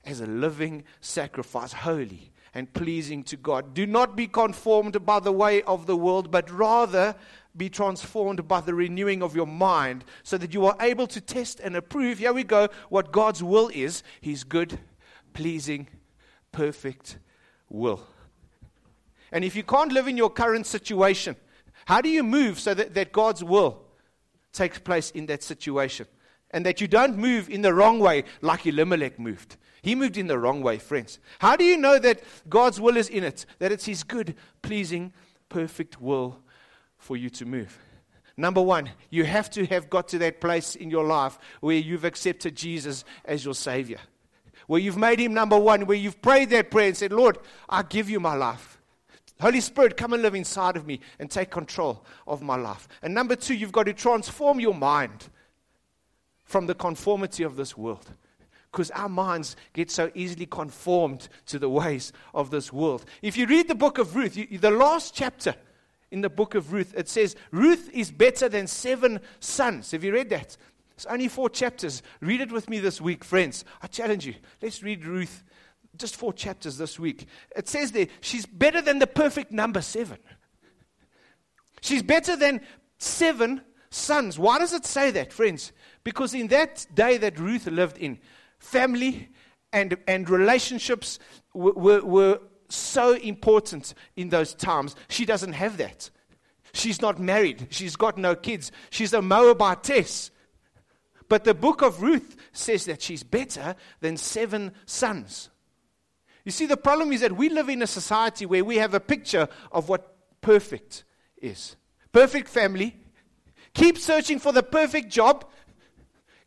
as 0.04 0.22
a 0.22 0.26
living 0.26 0.84
sacrifice, 1.02 1.74
holy 1.74 2.32
and 2.54 2.72
pleasing 2.74 3.24
to 3.24 3.38
God. 3.38 3.74
Do 3.74 3.86
not 3.86 4.16
be 4.16 4.28
conformed 4.28 5.06
by 5.06 5.20
the 5.20 5.32
way 5.32 5.62
of 5.64 5.88
the 5.88 5.98
world, 5.98 6.32
but 6.32 6.50
rather 6.50 7.16
be 7.58 7.70
transformed 7.70 8.48
by 8.48 8.62
the 8.62 8.74
renewing 8.74 9.24
of 9.24 9.36
your 9.36 9.48
mind, 9.48 10.04
so 10.24 10.38
that 10.38 10.54
you 10.54 10.66
are 10.66 10.76
able 10.80 11.08
to 11.08 11.22
test 11.22 11.60
and 11.60 11.76
approve, 11.76 12.20
here 12.20 12.34
we 12.34 12.44
go, 12.44 12.68
what 12.90 13.12
God's 13.12 13.42
will 13.42 13.70
is 13.74 14.04
His 14.22 14.44
good, 14.44 14.80
pleasing, 15.34 15.88
perfect 16.52 17.18
will. 17.70 18.06
And 19.32 19.44
if 19.44 19.56
you 19.56 19.64
can't 19.64 19.92
live 19.92 20.08
in 20.08 20.18
your 20.18 20.30
current 20.30 20.66
situation, 20.66 21.36
how 21.86 22.02
do 22.02 22.10
you 22.10 22.24
move 22.24 22.60
so 22.60 22.74
that, 22.74 22.94
that 22.94 23.12
God's 23.12 23.44
will 23.44 23.84
takes 24.54 24.80
place 24.80 25.12
in 25.12 25.26
that 25.28 25.44
situation? 25.44 26.08
And 26.52 26.66
that 26.66 26.80
you 26.80 26.88
don't 26.88 27.18
move 27.18 27.50
in 27.50 27.62
the 27.62 27.74
wrong 27.74 28.00
way 28.00 28.24
like 28.42 28.66
Elimelech 28.66 29.20
moved. 29.20 29.58
He 29.82 29.94
moved 29.94 30.18
in 30.18 30.28
the 30.28 30.40
wrong 30.40 30.62
way, 30.62 30.78
friends. 30.78 31.20
How 31.40 31.56
do 31.56 31.64
you 31.66 31.76
know 31.76 32.00
that 32.00 32.24
God's 32.48 32.80
will 32.80 32.96
is 32.96 33.10
in 33.10 33.24
it? 33.24 33.46
That 33.60 33.72
it's 33.72 33.86
His 33.86 34.04
good, 34.04 34.36
pleasing, 34.62 35.12
perfect 35.50 36.02
will 36.02 36.40
for 37.06 37.16
you 37.16 37.30
to 37.30 37.46
move? 37.46 37.78
Number 38.36 38.62
one, 38.62 38.90
you 39.12 39.24
have 39.26 39.50
to 39.52 39.66
have 39.68 39.92
got 39.92 40.08
to 40.10 40.18
that 40.18 40.42
place 40.42 40.76
in 40.76 40.90
your 40.90 41.06
life 41.06 41.38
where 41.62 41.78
you've 41.78 42.04
accepted 42.04 42.56
Jesus 42.56 43.06
as 43.24 43.46
your 43.46 43.54
Savior. 43.54 44.00
Where 44.66 44.82
you've 44.82 44.98
made 44.98 45.20
Him 45.20 45.34
number 45.34 45.58
one, 45.58 45.86
where 45.86 45.96
you've 45.96 46.22
prayed 46.22 46.50
that 46.50 46.72
prayer 46.72 46.88
and 46.88 46.98
said, 46.98 47.14
Lord, 47.14 47.38
I 47.70 47.84
give 47.84 48.10
you 48.10 48.20
my 48.20 48.34
life. 48.34 48.80
Holy 49.40 49.62
Spirit, 49.62 49.98
come 49.98 50.14
and 50.14 50.24
live 50.24 50.34
inside 50.34 50.76
of 50.78 50.88
me 50.88 51.00
and 51.20 51.30
take 51.30 51.52
control 51.52 52.04
of 52.26 52.42
my 52.42 52.56
life. 52.56 52.88
And 53.04 53.14
number 53.14 53.36
two, 53.36 53.54
you've 53.54 53.72
got 53.72 53.84
to 53.84 53.94
transform 53.94 54.60
your 54.60 54.74
mind 54.74 55.30
from 56.44 56.66
the 56.66 56.76
conformity 56.76 57.44
of 57.44 57.56
this 57.56 57.78
world. 57.78 58.10
Because 58.72 58.90
our 58.92 59.10
minds 59.10 59.56
get 59.74 59.92
so 59.92 60.12
easily 60.16 60.48
conformed 60.48 61.30
to 61.46 61.60
the 61.60 61.70
ways 61.70 62.12
of 62.34 62.50
this 62.50 62.74
world. 62.74 63.06
If 63.22 63.38
you 63.38 63.46
read 63.46 63.68
the 63.68 63.76
book 63.76 64.00
of 64.00 64.16
Ruth, 64.16 64.36
you, 64.36 64.58
the 64.58 64.72
last 64.72 65.14
chapter 65.14 65.56
in 66.12 66.22
the 66.22 66.30
book 66.30 66.56
of 66.56 66.72
Ruth, 66.72 66.94
it 66.96 67.10
says, 67.10 67.36
Ruth 67.52 67.90
is 67.94 68.12
better 68.12 68.48
than 68.48 68.68
seven 68.68 69.20
sons. 69.40 69.92
Have 69.92 70.04
you 70.04 70.14
read 70.14 70.30
that? 70.30 70.58
It's 70.96 71.06
only 71.08 71.28
four 71.28 71.50
chapters. 71.50 72.02
Read 72.22 72.42
it 72.42 72.52
with 72.52 72.70
me 72.70 72.80
this 72.80 73.02
week, 73.02 73.24
friends. 73.24 73.66
I 73.82 73.88
challenge 73.88 74.26
you. 74.26 74.36
Let's 74.62 74.82
read 74.82 75.06
Ruth 75.06 75.44
just 75.98 76.16
four 76.16 76.34
chapters 76.34 76.78
this 76.78 77.00
week. 77.00 77.28
It 77.56 77.68
says 77.68 77.92
there, 77.92 78.08
she's 78.22 78.46
better 78.46 78.82
than 78.82 79.00
the 79.00 79.08
perfect 79.08 79.52
number 79.52 79.82
seven. 79.82 80.18
She's 81.82 82.02
better 82.02 82.36
than 82.36 82.62
seven 82.98 83.62
sons. 83.90 84.40
Why 84.40 84.60
does 84.60 84.74
it 84.74 84.86
say 84.86 85.12
that, 85.12 85.32
friends? 85.32 85.72
Because 86.04 86.34
in 86.34 86.48
that 86.48 86.86
day 86.94 87.18
that 87.18 87.40
Ruth 87.40 87.68
lived 87.68 87.98
in, 87.98 88.20
family 88.60 89.30
and, 89.72 89.98
and 90.08 90.30
relationships 90.30 91.20
were, 91.54 91.74
were, 91.74 92.02
were 92.02 92.40
so 92.70 93.14
important 93.14 93.94
in 94.16 94.30
those 94.30 94.54
times. 94.54 94.96
She 95.08 95.26
doesn't 95.26 95.54
have 95.54 95.78
that. 95.78 96.10
She's 96.74 97.02
not 97.02 97.20
married. 97.20 97.68
She's 97.70 97.96
got 97.96 98.18
no 98.18 98.36
kids. 98.36 98.72
She's 98.90 99.14
a 99.14 99.22
Moabitess. 99.22 100.32
But 101.28 101.44
the 101.44 101.54
book 101.54 101.82
of 101.82 102.02
Ruth 102.02 102.36
says 102.52 102.86
that 102.86 103.02
she's 103.02 103.24
better 103.24 103.76
than 104.02 104.18
seven 104.18 104.74
sons. 104.86 105.50
You 106.44 106.52
see, 106.52 106.66
the 106.66 106.78
problem 106.78 107.12
is 107.12 107.22
that 107.22 107.32
we 107.32 107.50
live 107.50 107.70
in 107.70 107.82
a 107.82 107.88
society 107.88 108.46
where 108.46 108.64
we 108.64 108.78
have 108.78 108.94
a 108.94 109.00
picture 109.00 109.48
of 109.72 109.90
what 109.90 110.16
perfect 110.42 111.04
is. 111.42 111.76
Perfect 112.12 112.48
family 112.48 112.96
Keep 113.76 113.98
searching 113.98 114.40
for 114.40 114.54
the 114.54 114.64
perfect 114.64 115.10
job. 115.10 115.46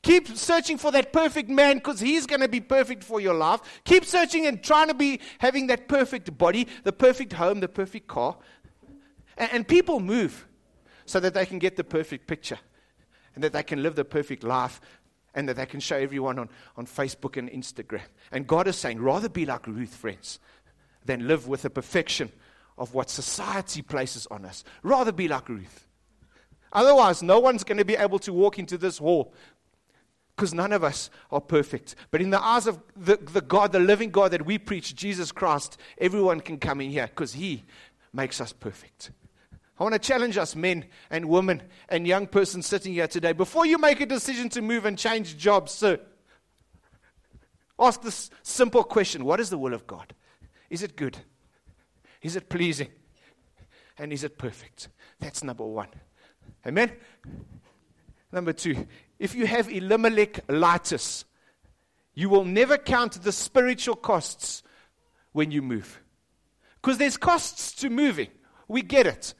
Keep 0.02 0.28
searching 0.36 0.78
for 0.78 0.92
that 0.92 1.12
perfect 1.12 1.50
man 1.50 1.76
because 1.76 1.98
he's 1.98 2.26
going 2.26 2.40
to 2.40 2.48
be 2.48 2.60
perfect 2.60 3.02
for 3.02 3.20
your 3.20 3.34
life. 3.34 3.60
Keep 3.84 4.04
searching 4.04 4.46
and 4.46 4.62
trying 4.62 4.88
to 4.88 4.94
be 4.94 5.20
having 5.38 5.66
that 5.66 5.88
perfect 5.88 6.36
body, 6.38 6.68
the 6.84 6.92
perfect 6.92 7.32
home, 7.32 7.60
the 7.60 7.68
perfect 7.68 8.06
car. 8.06 8.36
And, 9.36 9.50
and 9.52 9.68
people 9.68 9.98
move 9.98 10.46
so 11.04 11.18
that 11.20 11.34
they 11.34 11.46
can 11.46 11.58
get 11.58 11.76
the 11.76 11.84
perfect 11.84 12.26
picture 12.26 12.58
and 13.34 13.42
that 13.42 13.52
they 13.52 13.62
can 13.62 13.82
live 13.82 13.96
the 13.96 14.04
perfect 14.04 14.44
life 14.44 14.80
and 15.34 15.48
that 15.48 15.56
they 15.56 15.66
can 15.66 15.80
show 15.80 15.96
everyone 15.96 16.38
on, 16.38 16.48
on 16.76 16.86
Facebook 16.86 17.36
and 17.36 17.50
Instagram. 17.50 18.02
And 18.30 18.46
God 18.46 18.68
is 18.68 18.76
saying, 18.76 19.00
rather 19.00 19.28
be 19.28 19.46
like 19.46 19.66
Ruth, 19.66 19.94
friends, 19.94 20.38
than 21.04 21.26
live 21.26 21.48
with 21.48 21.62
the 21.62 21.70
perfection 21.70 22.30
of 22.76 22.94
what 22.94 23.10
society 23.10 23.82
places 23.82 24.26
on 24.30 24.44
us. 24.44 24.64
Rather 24.82 25.12
be 25.12 25.26
like 25.28 25.48
Ruth. 25.48 25.86
Otherwise, 26.72 27.22
no 27.22 27.40
one's 27.40 27.64
going 27.64 27.78
to 27.78 27.84
be 27.84 27.96
able 27.96 28.18
to 28.20 28.32
walk 28.32 28.58
into 28.58 28.78
this 28.78 28.98
hall 28.98 29.32
because 30.38 30.54
none 30.54 30.72
of 30.72 30.84
us 30.84 31.10
are 31.32 31.40
perfect. 31.40 31.96
But 32.12 32.22
in 32.22 32.30
the 32.30 32.40
eyes 32.40 32.68
of 32.68 32.80
the, 32.96 33.16
the 33.16 33.40
God, 33.40 33.72
the 33.72 33.80
living 33.80 34.10
God 34.10 34.30
that 34.30 34.46
we 34.46 34.56
preach, 34.56 34.94
Jesus 34.94 35.32
Christ, 35.32 35.76
everyone 35.98 36.38
can 36.38 36.58
come 36.58 36.80
in 36.80 36.90
here 36.92 37.08
because 37.08 37.32
He 37.32 37.64
makes 38.12 38.40
us 38.40 38.52
perfect. 38.52 39.10
I 39.80 39.82
want 39.82 39.94
to 39.94 39.98
challenge 39.98 40.38
us, 40.38 40.54
men 40.54 40.84
and 41.10 41.28
women 41.28 41.60
and 41.88 42.06
young 42.06 42.28
persons 42.28 42.66
sitting 42.66 42.92
here 42.92 43.08
today. 43.08 43.32
Before 43.32 43.66
you 43.66 43.78
make 43.78 44.00
a 44.00 44.06
decision 44.06 44.48
to 44.50 44.62
move 44.62 44.84
and 44.84 44.96
change 44.96 45.36
jobs, 45.36 45.72
sir, 45.72 45.98
ask 47.76 48.00
this 48.00 48.30
simple 48.44 48.84
question 48.84 49.24
What 49.24 49.40
is 49.40 49.50
the 49.50 49.58
will 49.58 49.74
of 49.74 49.88
God? 49.88 50.14
Is 50.70 50.84
it 50.84 50.94
good? 50.94 51.18
Is 52.22 52.36
it 52.36 52.48
pleasing? 52.48 52.90
And 53.98 54.12
is 54.12 54.22
it 54.22 54.38
perfect? 54.38 54.88
That's 55.18 55.42
number 55.42 55.64
one. 55.64 55.88
Amen? 56.64 56.92
Number 58.30 58.52
two, 58.52 58.86
if 59.18 59.34
you 59.34 59.46
have 59.46 59.68
Elimelech-litis, 59.68 61.24
you 62.14 62.28
will 62.28 62.44
never 62.44 62.76
count 62.76 63.22
the 63.22 63.32
spiritual 63.32 63.96
costs 63.96 64.62
when 65.32 65.50
you 65.50 65.62
move. 65.62 66.00
Because 66.80 66.98
there's 66.98 67.16
costs 67.16 67.72
to 67.74 67.90
moving. 67.90 68.28
We 68.66 68.82
get 68.82 69.06
it. 69.06 69.34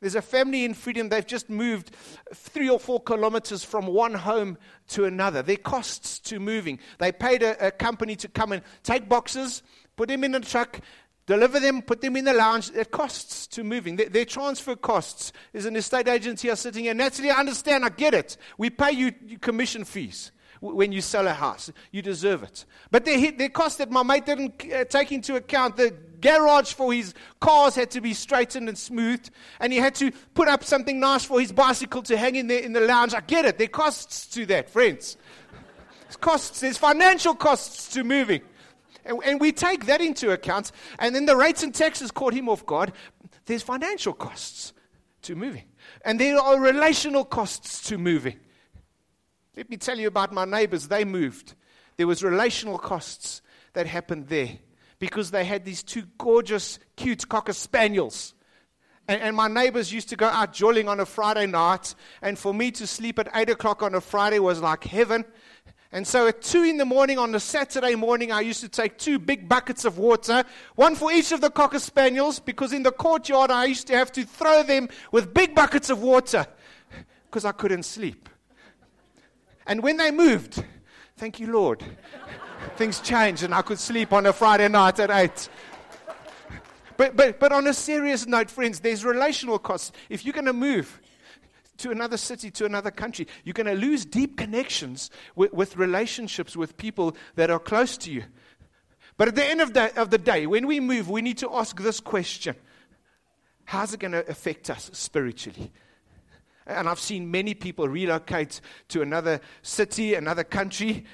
There's 0.00 0.16
a 0.16 0.22
family 0.22 0.64
in 0.64 0.74
Freedom, 0.74 1.08
they've 1.08 1.24
just 1.24 1.48
moved 1.48 1.92
three 2.34 2.68
or 2.68 2.80
four 2.80 3.00
kilometers 3.00 3.62
from 3.62 3.86
one 3.86 4.14
home 4.14 4.58
to 4.88 5.04
another. 5.04 5.42
There 5.42 5.54
are 5.54 5.58
costs 5.58 6.18
to 6.20 6.40
moving. 6.40 6.80
They 6.98 7.12
paid 7.12 7.44
a, 7.44 7.68
a 7.68 7.70
company 7.70 8.16
to 8.16 8.28
come 8.28 8.50
and 8.50 8.62
take 8.82 9.08
boxes, 9.08 9.62
put 9.94 10.08
them 10.08 10.24
in 10.24 10.34
a 10.34 10.40
truck, 10.40 10.80
deliver 11.26 11.60
them, 11.60 11.82
put 11.82 12.00
them 12.00 12.16
in 12.16 12.24
the 12.24 12.32
lounge. 12.32 12.70
It 12.74 12.90
costs 12.90 13.46
to 13.48 13.64
moving. 13.64 13.96
Their, 13.96 14.08
their 14.08 14.24
transfer 14.24 14.76
costs. 14.76 15.32
There's 15.52 15.66
an 15.66 15.76
estate 15.76 16.08
agent 16.08 16.40
here 16.40 16.56
sitting 16.56 16.84
here. 16.84 16.94
Naturally, 16.94 17.30
I 17.30 17.38
understand. 17.38 17.84
I 17.84 17.88
get 17.88 18.14
it. 18.14 18.36
We 18.58 18.70
pay 18.70 18.92
you 18.92 19.12
commission 19.40 19.84
fees 19.84 20.32
when 20.62 20.92
you 20.92 21.00
sell 21.00 21.26
a 21.26 21.32
house. 21.32 21.72
You 21.90 22.02
deserve 22.02 22.42
it. 22.42 22.64
But 22.90 23.04
they 23.04 23.20
hit 23.20 23.52
cost 23.52 23.78
that 23.78 23.90
my 23.90 24.02
mate 24.02 24.26
didn't 24.26 24.64
uh, 24.72 24.84
take 24.84 25.12
into 25.12 25.34
account. 25.34 25.76
The 25.76 25.94
garage 26.20 26.72
for 26.72 26.92
his 26.92 27.14
cars 27.40 27.74
had 27.74 27.90
to 27.90 28.00
be 28.00 28.14
straightened 28.14 28.68
and 28.68 28.78
smoothed, 28.78 29.30
and 29.60 29.72
he 29.72 29.78
had 29.78 29.94
to 29.96 30.12
put 30.34 30.48
up 30.48 30.62
something 30.62 31.00
nice 31.00 31.24
for 31.24 31.40
his 31.40 31.52
bicycle 31.52 32.02
to 32.02 32.16
hang 32.16 32.36
in 32.36 32.46
there 32.46 32.60
in 32.60 32.72
the 32.72 32.80
lounge. 32.80 33.12
I 33.12 33.20
get 33.20 33.44
it. 33.44 33.58
There 33.58 33.66
are 33.66 33.68
costs 33.68 34.26
to 34.28 34.46
that, 34.46 34.70
friends. 34.70 35.16
There's 36.04 36.16
costs. 36.16 36.60
There's 36.60 36.78
financial 36.78 37.34
costs 37.34 37.88
to 37.94 38.04
moving. 38.04 38.42
And, 39.04 39.18
and 39.24 39.40
we 39.40 39.52
take 39.52 39.86
that 39.86 40.00
into 40.00 40.30
account, 40.30 40.72
and 40.98 41.14
then 41.14 41.26
the 41.26 41.36
rates 41.36 41.62
and 41.62 41.74
taxes 41.74 42.10
caught 42.10 42.34
him 42.34 42.48
off 42.48 42.64
guard. 42.66 42.92
There's 43.46 43.62
financial 43.62 44.12
costs 44.12 44.72
to 45.22 45.34
moving, 45.34 45.64
and 46.04 46.20
there 46.20 46.38
are 46.38 46.60
relational 46.60 47.24
costs 47.24 47.82
to 47.88 47.98
moving. 47.98 48.38
Let 49.56 49.68
me 49.68 49.76
tell 49.76 49.98
you 49.98 50.08
about 50.08 50.32
my 50.32 50.44
neighbors. 50.44 50.88
They 50.88 51.04
moved. 51.04 51.54
There 51.96 52.06
was 52.06 52.22
relational 52.22 52.78
costs 52.78 53.42
that 53.74 53.86
happened 53.86 54.28
there 54.28 54.58
because 54.98 55.30
they 55.30 55.44
had 55.44 55.64
these 55.64 55.82
two 55.82 56.04
gorgeous, 56.16 56.78
cute 56.96 57.28
cocker 57.28 57.52
spaniels. 57.52 58.34
And, 59.08 59.20
and, 59.20 59.36
my 59.36 59.48
neighbors 59.48 59.92
used 59.92 60.08
to 60.10 60.16
go 60.16 60.28
out 60.28 60.52
jolling 60.52 60.88
on 60.88 61.00
a 61.00 61.06
Friday 61.06 61.46
night, 61.46 61.96
and 62.22 62.38
for 62.38 62.54
me 62.54 62.70
to 62.70 62.86
sleep 62.86 63.18
at 63.18 63.28
8 63.34 63.50
o'clock 63.50 63.82
on 63.82 63.96
a 63.96 64.00
Friday 64.00 64.38
was 64.38 64.62
like 64.62 64.84
heaven. 64.84 65.24
And 65.92 66.06
so 66.06 66.26
at 66.26 66.40
2 66.40 66.62
in 66.64 66.78
the 66.78 66.84
morning 66.84 67.18
on 67.18 67.34
a 67.34 67.40
Saturday 67.40 67.94
morning, 67.94 68.32
I 68.32 68.40
used 68.40 68.60
to 68.60 68.68
take 68.68 68.96
two 68.96 69.18
big 69.18 69.48
buckets 69.48 69.84
of 69.84 69.98
water, 69.98 70.42
one 70.74 70.94
for 70.94 71.12
each 71.12 71.32
of 71.32 71.40
the 71.40 71.50
cocker 71.50 71.78
spaniels, 71.78 72.38
because 72.38 72.72
in 72.72 72.82
the 72.82 72.92
courtyard 72.92 73.50
I 73.50 73.66
used 73.66 73.86
to 73.88 73.94
have 73.94 74.10
to 74.12 74.24
throw 74.24 74.62
them 74.62 74.88
with 75.10 75.34
big 75.34 75.54
buckets 75.54 75.90
of 75.90 76.00
water 76.00 76.46
because 77.26 77.44
I 77.44 77.52
couldn't 77.52 77.82
sleep. 77.82 78.28
And 79.66 79.82
when 79.82 79.98
they 79.98 80.10
moved, 80.10 80.64
thank 81.16 81.38
you, 81.38 81.52
Lord 81.52 81.84
things 82.76 83.00
changed 83.00 83.42
and 83.42 83.54
I 83.54 83.62
could 83.62 83.78
sleep 83.78 84.12
on 84.12 84.26
a 84.26 84.32
Friday 84.32 84.68
night 84.68 84.98
at 84.98 85.10
8. 85.10 85.48
But, 86.96 87.16
but, 87.16 87.40
but 87.40 87.52
on 87.52 87.66
a 87.66 87.74
serious 87.74 88.26
note, 88.26 88.50
friends, 88.50 88.80
there's 88.80 89.04
relational 89.04 89.58
costs. 89.58 89.92
If 90.08 90.24
you're 90.24 90.34
going 90.34 90.46
to 90.46 90.52
move 90.52 91.00
to 91.78 91.90
another 91.90 92.16
city, 92.16 92.50
to 92.52 92.64
another 92.64 92.90
country, 92.90 93.26
you're 93.44 93.54
going 93.54 93.66
to 93.66 93.74
lose 93.74 94.04
deep 94.04 94.36
connections 94.36 95.10
with, 95.34 95.52
with 95.52 95.76
relationships 95.76 96.56
with 96.56 96.76
people 96.76 97.16
that 97.34 97.50
are 97.50 97.58
close 97.58 97.96
to 97.98 98.12
you. 98.12 98.24
But 99.16 99.28
at 99.28 99.34
the 99.34 99.44
end 99.44 99.60
of 99.60 99.74
the, 99.74 100.00
of 100.00 100.10
the 100.10 100.18
day, 100.18 100.46
when 100.46 100.66
we 100.66 100.80
move, 100.80 101.08
we 101.08 101.22
need 101.22 101.38
to 101.38 101.52
ask 101.52 101.80
this 101.80 102.00
question 102.00 102.56
How's 103.64 103.94
it 103.94 104.00
going 104.00 104.12
to 104.12 104.28
affect 104.28 104.70
us 104.70 104.90
spiritually? 104.92 105.72
And 106.66 106.88
I've 106.88 107.00
seen 107.00 107.30
many 107.30 107.54
people 107.54 107.88
relocate 107.88 108.60
to 108.88 109.02
another 109.02 109.40
city, 109.62 110.14
another 110.14 110.44
country, 110.44 111.04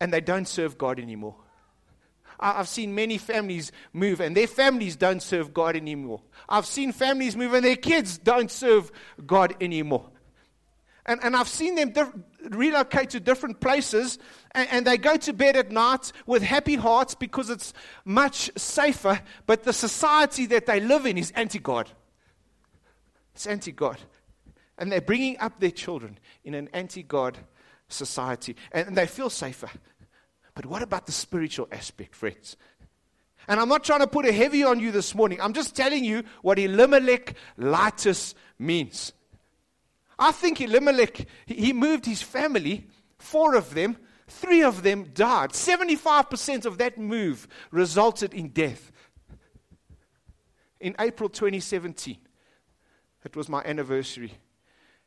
and 0.00 0.12
they 0.12 0.20
don't 0.20 0.46
serve 0.46 0.78
God 0.78 0.98
anymore. 0.98 1.36
I've 2.42 2.68
seen 2.68 2.94
many 2.94 3.18
families 3.18 3.70
move 3.92 4.20
and 4.20 4.36
their 4.36 4.48
families 4.48 4.96
don't 4.96 5.22
serve 5.22 5.54
God 5.54 5.76
anymore. 5.76 6.22
I've 6.48 6.66
seen 6.66 6.92
families 6.92 7.36
move 7.36 7.54
and 7.54 7.64
their 7.64 7.76
kids 7.76 8.18
don't 8.18 8.50
serve 8.50 8.90
God 9.24 9.54
anymore. 9.60 10.10
And, 11.06 11.22
and 11.22 11.36
I've 11.36 11.48
seen 11.48 11.74
them 11.74 11.92
relocate 12.50 13.10
to 13.10 13.20
different 13.20 13.60
places 13.60 14.18
and, 14.52 14.68
and 14.70 14.86
they 14.86 14.96
go 14.98 15.16
to 15.16 15.32
bed 15.32 15.56
at 15.56 15.70
night 15.70 16.12
with 16.26 16.42
happy 16.42 16.74
hearts 16.74 17.14
because 17.14 17.48
it's 17.48 17.72
much 18.04 18.50
safer, 18.56 19.20
but 19.46 19.62
the 19.62 19.72
society 19.72 20.46
that 20.46 20.66
they 20.66 20.80
live 20.80 21.06
in 21.06 21.18
is 21.18 21.30
anti 21.32 21.58
God. 21.58 21.88
It's 23.34 23.46
anti 23.46 23.72
God. 23.72 23.98
And 24.78 24.90
they're 24.90 25.00
bringing 25.00 25.38
up 25.38 25.60
their 25.60 25.70
children 25.70 26.18
in 26.44 26.54
an 26.54 26.68
anti 26.72 27.02
God 27.02 27.38
society 27.88 28.56
and 28.72 28.96
they 28.96 29.06
feel 29.06 29.30
safer. 29.30 29.70
But 30.54 30.66
what 30.66 30.82
about 30.82 31.06
the 31.06 31.12
spiritual 31.12 31.68
aspect, 31.72 32.14
friends? 32.14 32.56
And 33.48 33.58
I'm 33.58 33.68
not 33.68 33.84
trying 33.84 34.00
to 34.00 34.06
put 34.06 34.26
a 34.26 34.32
heavy 34.32 34.62
on 34.62 34.78
you 34.80 34.92
this 34.92 35.14
morning. 35.14 35.40
I'm 35.40 35.52
just 35.52 35.74
telling 35.74 36.04
you 36.04 36.22
what 36.42 36.58
Elimelech-litis 36.58 38.34
means. 38.58 39.12
I 40.18 40.30
think 40.30 40.60
Elimelech, 40.60 41.26
he 41.46 41.72
moved 41.72 42.06
his 42.06 42.22
family, 42.22 42.86
four 43.18 43.56
of 43.56 43.74
them, 43.74 43.96
three 44.28 44.62
of 44.62 44.82
them 44.82 45.10
died. 45.14 45.50
75% 45.50 46.66
of 46.66 46.78
that 46.78 46.98
move 46.98 47.48
resulted 47.70 48.32
in 48.32 48.48
death. 48.50 48.92
In 50.78 50.94
April 50.98 51.28
2017, 51.28 52.18
it 53.24 53.36
was 53.36 53.48
my 53.48 53.62
anniversary. 53.64 54.34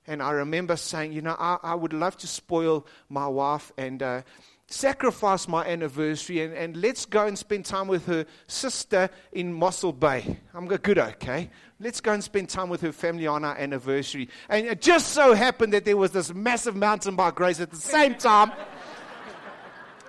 And 0.07 0.21
I 0.21 0.31
remember 0.31 0.75
saying, 0.75 1.13
you 1.13 1.21
know, 1.21 1.35
I, 1.37 1.57
I 1.63 1.75
would 1.75 1.93
love 1.93 2.17
to 2.17 2.27
spoil 2.27 2.85
my 3.07 3.27
wife 3.27 3.71
and. 3.77 4.01
Uh, 4.03 4.21
sacrifice 4.67 5.47
my 5.47 5.63
anniversary 5.65 6.41
and, 6.41 6.53
and 6.53 6.77
let's 6.77 7.05
go 7.05 7.27
and 7.27 7.37
spend 7.37 7.65
time 7.65 7.87
with 7.87 8.05
her 8.07 8.25
sister 8.47 9.09
in 9.31 9.53
Mossel 9.53 9.93
Bay. 9.93 10.39
I'm 10.53 10.67
good, 10.67 10.97
okay. 10.97 11.51
Let's 11.79 12.01
go 12.01 12.13
and 12.13 12.23
spend 12.23 12.49
time 12.49 12.69
with 12.69 12.81
her 12.81 12.91
family 12.91 13.27
on 13.27 13.45
our 13.45 13.55
anniversary. 13.57 14.29
And 14.49 14.65
it 14.65 14.81
just 14.81 15.09
so 15.09 15.33
happened 15.33 15.73
that 15.73 15.85
there 15.85 15.97
was 15.97 16.11
this 16.11 16.33
massive 16.33 16.75
mountain 16.75 17.15
bike 17.15 17.39
race 17.39 17.59
at 17.59 17.69
the 17.69 17.75
same 17.75 18.15
time. 18.15 18.51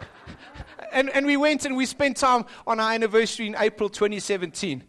and, 0.93 1.11
and 1.11 1.27
we 1.27 1.37
went 1.37 1.67
and 1.67 1.77
we 1.77 1.85
spent 1.85 2.17
time 2.17 2.47
on 2.67 2.81
our 2.81 2.93
anniversary 2.93 3.49
in 3.49 3.57
April 3.59 3.91
2017. 3.91 4.85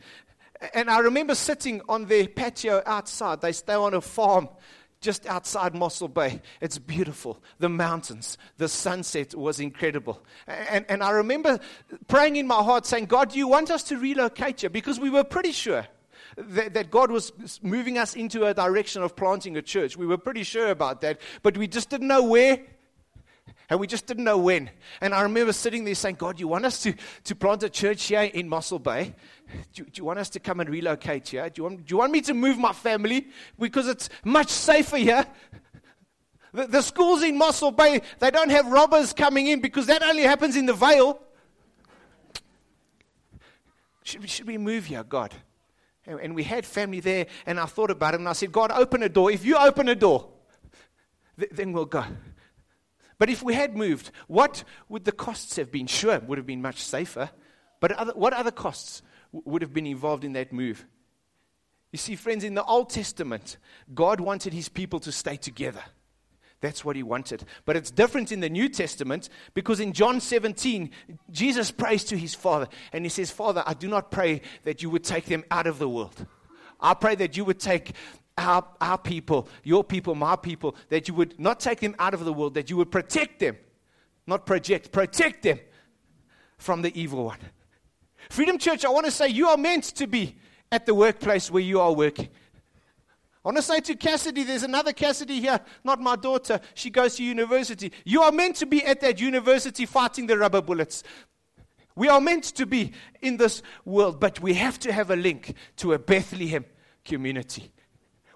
And 0.74 0.90
I 0.90 1.00
remember 1.00 1.36
sitting 1.36 1.82
on 1.90 2.06
their 2.06 2.28
patio 2.28 2.82
outside. 2.86 3.42
They 3.42 3.52
stay 3.52 3.74
on 3.74 3.94
a 3.94 4.02
farm 4.02 4.50
just 5.02 5.26
outside 5.28 5.76
Mossel 5.76 6.08
Bay. 6.08 6.42
It's 6.62 6.78
beautiful. 6.78 7.42
The 7.60 7.70
mountains, 7.70 8.38
the 8.58 8.68
sunset 8.68 9.36
was 9.36 9.60
incredible. 9.60 10.22
And, 10.48 10.86
and 10.90 11.04
I 11.04 11.12
remember 11.12 11.60
praying 12.08 12.36
in 12.36 12.48
my 12.48 12.64
heart, 12.64 12.86
saying, 12.86 13.06
God, 13.06 13.32
do 13.32 13.38
you 13.38 13.48
want 13.48 13.72
us 13.72 13.84
to 13.84 13.98
relocate 13.98 14.62
here? 14.62 14.70
Because 14.70 15.00
we 15.00 15.10
were 15.10 15.24
pretty 15.24 15.52
sure 15.52 15.86
that, 16.38 16.74
that 16.74 16.92
God 16.92 17.12
was 17.12 17.32
moving 17.62 17.98
us 17.98 18.16
into 18.16 18.46
a 18.46 18.54
direction 18.54 19.04
of 19.04 19.16
planting 19.16 19.58
a 19.58 19.62
church. 19.62 19.98
We 19.98 20.08
were 20.08 20.18
pretty 20.18 20.44
sure 20.44 20.70
about 20.70 21.02
that, 21.02 21.20
but 21.44 21.58
we 21.58 21.68
just 21.68 21.90
didn't 21.90 22.08
know 22.08 22.24
where 22.24 22.60
And 23.70 23.80
we 23.80 23.88
just 23.88 24.06
didn't 24.06 24.24
know 24.24 24.38
when. 24.38 24.70
And 25.02 25.14
I 25.14 25.22
remember 25.22 25.52
sitting 25.52 25.84
there 25.84 25.96
saying, 25.96 26.16
God, 26.16 26.40
you 26.40 26.48
want 26.48 26.66
us 26.66 26.82
to, 26.84 26.94
to 27.26 27.36
plant 27.36 27.64
a 27.64 27.70
church 27.70 28.06
here 28.06 28.22
in 28.22 28.48
Mossel 28.48 28.80
Bay? 28.80 29.14
Do, 29.74 29.84
do 29.84 29.92
you 29.94 30.06
want 30.06 30.20
us 30.20 30.30
to 30.32 30.40
come 30.40 30.62
and 30.62 30.70
relocate 30.70 31.28
here? 31.28 31.50
Do 31.50 31.60
you, 31.60 31.64
want, 31.64 31.86
do 31.86 31.94
you 31.94 31.98
want 31.98 32.14
me 32.14 32.22
to 32.22 32.34
move 32.34 32.58
my 32.58 32.72
family? 32.72 33.28
Because 33.60 33.88
it's 33.90 34.10
much 34.24 34.50
safer 34.50 34.98
here. 34.98 35.26
The, 36.54 36.68
the 36.68 36.82
schools 36.82 37.24
in 37.24 37.38
Mossel 37.38 37.72
Bay, 37.72 38.02
they 38.20 38.32
don't 38.32 38.50
have 38.50 38.68
robbers 38.68 39.12
coming 39.12 39.48
in 39.48 39.60
because 39.60 39.86
that 39.88 40.02
only 40.02 40.24
happens 40.24 40.56
in 40.56 40.66
the 40.66 40.74
Vale. 40.74 41.20
Should, 44.04 44.30
should 44.30 44.48
we 44.48 44.58
move 44.58 44.86
here, 44.86 45.04
God? 45.04 45.34
And, 46.06 46.22
and 46.22 46.36
we 46.36 46.44
had 46.44 46.66
family 46.66 47.02
there, 47.02 47.26
and 47.46 47.60
I 47.60 47.66
thought 47.66 47.92
about 47.92 48.14
it, 48.14 48.22
and 48.22 48.30
I 48.30 48.34
said, 48.34 48.54
God, 48.54 48.72
open 48.72 49.04
a 49.04 49.10
door. 49.10 49.30
If 49.30 49.44
you 49.44 49.58
open 49.58 49.90
a 49.90 49.96
door, 49.96 50.30
th- 51.38 51.52
then 51.52 51.74
we'll 51.74 51.84
go. 51.84 52.06
But 53.20 53.30
if 53.30 53.42
we 53.42 53.54
had 53.54 53.76
moved, 53.76 54.12
what 54.28 54.64
would 54.90 55.06
the 55.06 55.12
costs 55.12 55.56
have 55.56 55.72
been? 55.72 55.88
Sure, 55.88 56.16
it 56.16 56.24
would 56.24 56.38
have 56.38 56.48
been 56.48 56.62
much 56.62 56.82
safer. 56.82 57.30
But 57.80 57.92
other, 57.94 58.14
what 58.14 58.34
other 58.34 58.52
costs 58.52 59.02
would 59.32 59.62
have 59.62 59.74
been 59.74 59.88
involved 59.88 60.24
in 60.24 60.34
that 60.34 60.54
move? 60.54 60.86
You 61.92 61.98
see, 61.98 62.16
friends, 62.16 62.44
in 62.44 62.54
the 62.54 62.64
Old 62.64 62.90
Testament, 62.90 63.58
God 63.94 64.20
wanted 64.20 64.54
his 64.54 64.70
people 64.70 65.00
to 65.02 65.12
stay 65.12 65.38
together. 65.38 65.84
That's 66.60 66.84
what 66.84 66.96
he 66.96 67.04
wanted. 67.04 67.46
But 67.66 67.76
it's 67.76 67.92
different 67.92 68.32
in 68.32 68.40
the 68.40 68.50
New 68.50 68.68
Testament 68.68 69.30
because 69.54 69.80
in 69.80 69.94
John 69.94 70.20
17, 70.20 70.90
Jesus 71.30 71.70
prays 71.70 72.04
to 72.06 72.18
his 72.18 72.34
Father 72.34 72.68
and 72.92 73.06
he 73.06 73.10
says, 73.10 73.30
Father, 73.30 73.64
I 73.66 73.74
do 73.74 73.88
not 73.88 74.10
pray 74.10 74.42
that 74.64 74.82
you 74.82 74.90
would 74.90 75.04
take 75.04 75.26
them 75.26 75.44
out 75.52 75.68
of 75.68 75.78
the 75.78 75.88
world. 75.88 76.26
I 76.80 76.94
pray 76.96 77.16
that 77.16 77.38
you 77.38 77.46
would 77.46 77.60
take 77.60 77.94
our, 78.38 78.66
our 78.80 78.98
people, 78.98 79.48
your 79.64 79.84
people, 79.84 80.16
my 80.16 80.36
people, 80.36 80.76
that 80.90 81.08
you 81.08 81.14
would 81.16 81.40
not 81.40 81.60
take 81.60 81.80
them 81.80 81.96
out 82.00 82.14
of 82.14 82.24
the 82.24 82.34
world, 82.34 82.54
that 82.54 82.70
you 82.70 82.78
would 82.78 82.92
protect 82.92 83.40
them, 83.40 83.58
not 84.26 84.46
project, 84.46 84.92
protect 84.92 85.44
them 85.44 85.60
from 86.58 86.82
the 86.82 87.00
evil 87.00 87.26
one. 87.26 87.40
Freedom 88.30 88.58
Church, 88.58 88.86
I 88.86 88.90
want 88.90 89.06
to 89.06 89.12
say 89.12 89.30
you 89.30 89.48
are 89.48 89.58
meant 89.58 89.86
to 89.86 90.08
be 90.08 90.36
at 90.72 90.86
the 90.86 90.94
workplace 90.94 91.50
where 91.50 91.64
you 91.64 91.80
are 91.80 91.94
working. 91.94 92.30
I 93.44 93.50
want 93.50 93.58
to 93.58 93.64
say 93.64 93.80
to 93.80 93.96
Cassidy, 93.96 94.44
there's 94.44 94.64
another 94.64 94.92
Cassidy 94.92 95.40
here, 95.40 95.62
not 95.84 96.02
my 96.02 96.18
daughter. 96.18 96.60
She 96.74 96.90
goes 96.90 97.16
to 97.16 97.24
university. 97.24 97.94
You 98.04 98.22
are 98.24 98.32
meant 98.32 98.58
to 98.58 98.66
be 98.66 98.84
at 98.84 99.00
that 99.02 99.22
university 99.22 99.86
fighting 99.86 100.28
the 100.28 100.38
rubber 100.38 100.62
bullets. 100.62 101.04
We 101.96 102.10
are 102.10 102.20
meant 102.20 102.44
to 102.56 102.66
be 102.66 102.92
in 103.22 103.38
this 103.38 103.64
world, 103.86 104.20
but 104.20 104.42
we 104.42 104.54
have 104.56 104.78
to 104.80 104.92
have 104.92 105.10
a 105.10 105.16
link 105.16 105.56
to 105.78 105.94
a 105.94 106.00
Bethlehem 106.00 106.66
community. 107.06 107.72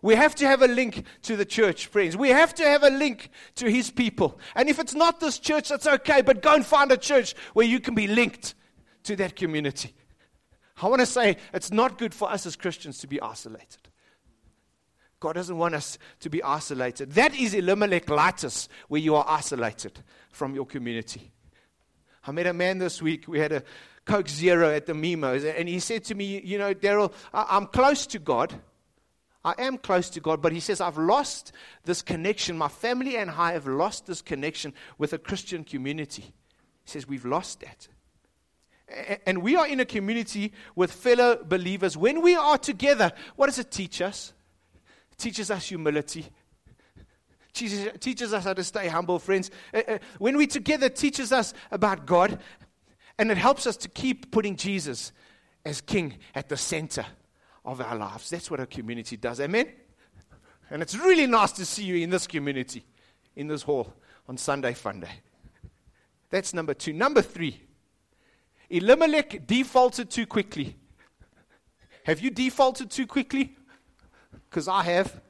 We 0.01 0.15
have 0.15 0.33
to 0.35 0.47
have 0.47 0.61
a 0.63 0.67
link 0.67 1.05
to 1.23 1.35
the 1.35 1.45
church, 1.45 1.85
friends. 1.85 2.17
We 2.17 2.29
have 2.29 2.55
to 2.55 2.63
have 2.63 2.83
a 2.83 2.89
link 2.89 3.29
to 3.55 3.69
his 3.69 3.91
people. 3.91 4.39
And 4.55 4.67
if 4.67 4.79
it's 4.79 4.95
not 4.95 5.19
this 5.19 5.37
church, 5.37 5.69
that's 5.69 5.85
okay, 5.85 6.21
but 6.21 6.41
go 6.41 6.55
and 6.55 6.65
find 6.65 6.91
a 6.91 6.97
church 6.97 7.35
where 7.53 7.65
you 7.65 7.79
can 7.79 7.93
be 7.93 8.07
linked 8.07 8.55
to 9.03 9.15
that 9.17 9.35
community. 9.35 9.93
I 10.81 10.87
want 10.87 11.01
to 11.01 11.05
say 11.05 11.37
it's 11.53 11.71
not 11.71 11.99
good 11.99 12.15
for 12.15 12.31
us 12.31 12.47
as 12.47 12.55
Christians 12.55 12.97
to 12.99 13.07
be 13.07 13.21
isolated. 13.21 13.77
God 15.19 15.33
doesn't 15.33 15.59
want 15.59 15.75
us 15.75 15.99
to 16.21 16.31
be 16.31 16.41
isolated. 16.41 17.11
That 17.11 17.35
is 17.35 17.53
Elimelech-litis, 17.53 18.67
where 18.87 18.99
you 18.99 19.15
are 19.15 19.25
isolated 19.27 19.99
from 20.31 20.55
your 20.55 20.65
community. 20.65 21.31
I 22.25 22.31
met 22.31 22.47
a 22.47 22.53
man 22.53 22.79
this 22.79 23.03
week. 23.03 23.27
We 23.27 23.37
had 23.37 23.51
a 23.51 23.63
Coke 24.05 24.27
Zero 24.27 24.73
at 24.73 24.87
the 24.87 24.93
Mimmos, 24.93 25.43
and 25.55 25.69
he 25.69 25.79
said 25.79 26.05
to 26.05 26.15
me, 26.15 26.41
You 26.41 26.57
know, 26.57 26.73
Daryl, 26.73 27.13
I'm 27.31 27.67
close 27.67 28.07
to 28.07 28.19
God 28.19 28.59
I 29.43 29.55
am 29.57 29.77
close 29.77 30.09
to 30.11 30.19
God, 30.19 30.41
but 30.41 30.51
he 30.51 30.59
says, 30.59 30.81
I've 30.81 30.97
lost 30.97 31.51
this 31.83 32.01
connection. 32.01 32.57
My 32.57 32.67
family 32.67 33.17
and 33.17 33.31
I 33.31 33.53
have 33.53 33.65
lost 33.65 34.05
this 34.05 34.21
connection 34.21 34.73
with 34.99 35.13
a 35.13 35.17
Christian 35.17 35.63
community. 35.63 36.21
He 36.83 36.91
says, 36.91 37.07
We've 37.07 37.25
lost 37.25 37.61
that. 37.61 37.87
And 39.25 39.41
we 39.41 39.55
are 39.55 39.67
in 39.67 39.79
a 39.79 39.85
community 39.85 40.51
with 40.75 40.91
fellow 40.91 41.43
believers. 41.43 41.97
When 41.97 42.21
we 42.21 42.35
are 42.35 42.57
together, 42.57 43.11
what 43.35 43.47
does 43.47 43.57
it 43.57 43.71
teach 43.71 44.01
us? 44.01 44.33
It 45.13 45.17
teaches 45.17 45.49
us 45.49 45.69
humility. 45.69 46.27
Teaches, 47.53 47.89
teaches 47.99 48.33
us 48.33 48.43
how 48.43 48.53
to 48.53 48.63
stay 48.63 48.89
humble, 48.89 49.17
friends. 49.17 49.49
When 50.19 50.37
we're 50.37 50.47
together, 50.47 50.89
teaches 50.89 51.31
us 51.31 51.53
about 51.71 52.05
God, 52.05 52.39
and 53.17 53.31
it 53.31 53.37
helps 53.37 53.65
us 53.65 53.77
to 53.77 53.89
keep 53.89 54.31
putting 54.31 54.55
Jesus 54.55 55.13
as 55.65 55.81
King 55.81 56.17
at 56.35 56.49
the 56.49 56.57
center 56.57 57.05
of 57.63 57.81
our 57.81 57.95
lives. 57.95 58.29
That's 58.29 58.49
what 58.49 58.59
a 58.59 58.65
community 58.65 59.17
does. 59.17 59.39
Amen? 59.39 59.67
And 60.69 60.81
it's 60.81 60.95
really 60.95 61.27
nice 61.27 61.51
to 61.53 61.65
see 61.65 61.83
you 61.83 61.95
in 61.97 62.09
this 62.09 62.27
community, 62.27 62.85
in 63.35 63.47
this 63.47 63.61
hall 63.61 63.93
on 64.27 64.37
Sunday 64.37 64.73
Fun 64.73 65.01
Day. 65.01 65.11
That's 66.29 66.53
number 66.53 66.73
two. 66.73 66.93
Number 66.93 67.21
three, 67.21 67.61
Elimelech 68.69 69.45
defaulted 69.45 70.09
too 70.09 70.25
quickly. 70.25 70.77
Have 72.05 72.21
you 72.21 72.31
defaulted 72.31 72.89
too 72.89 73.05
quickly? 73.05 73.55
Because 74.49 74.67
I 74.67 74.83
have 74.83 75.21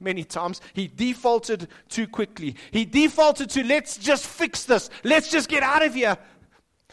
many 0.00 0.22
times. 0.24 0.60
He 0.72 0.86
defaulted 0.86 1.68
too 1.88 2.06
quickly. 2.06 2.56
He 2.70 2.84
defaulted 2.84 3.50
to 3.50 3.64
let's 3.64 3.96
just 3.96 4.26
fix 4.26 4.64
this. 4.64 4.88
Let's 5.02 5.30
just 5.30 5.48
get 5.48 5.62
out 5.62 5.84
of 5.84 5.94
here. 5.94 6.16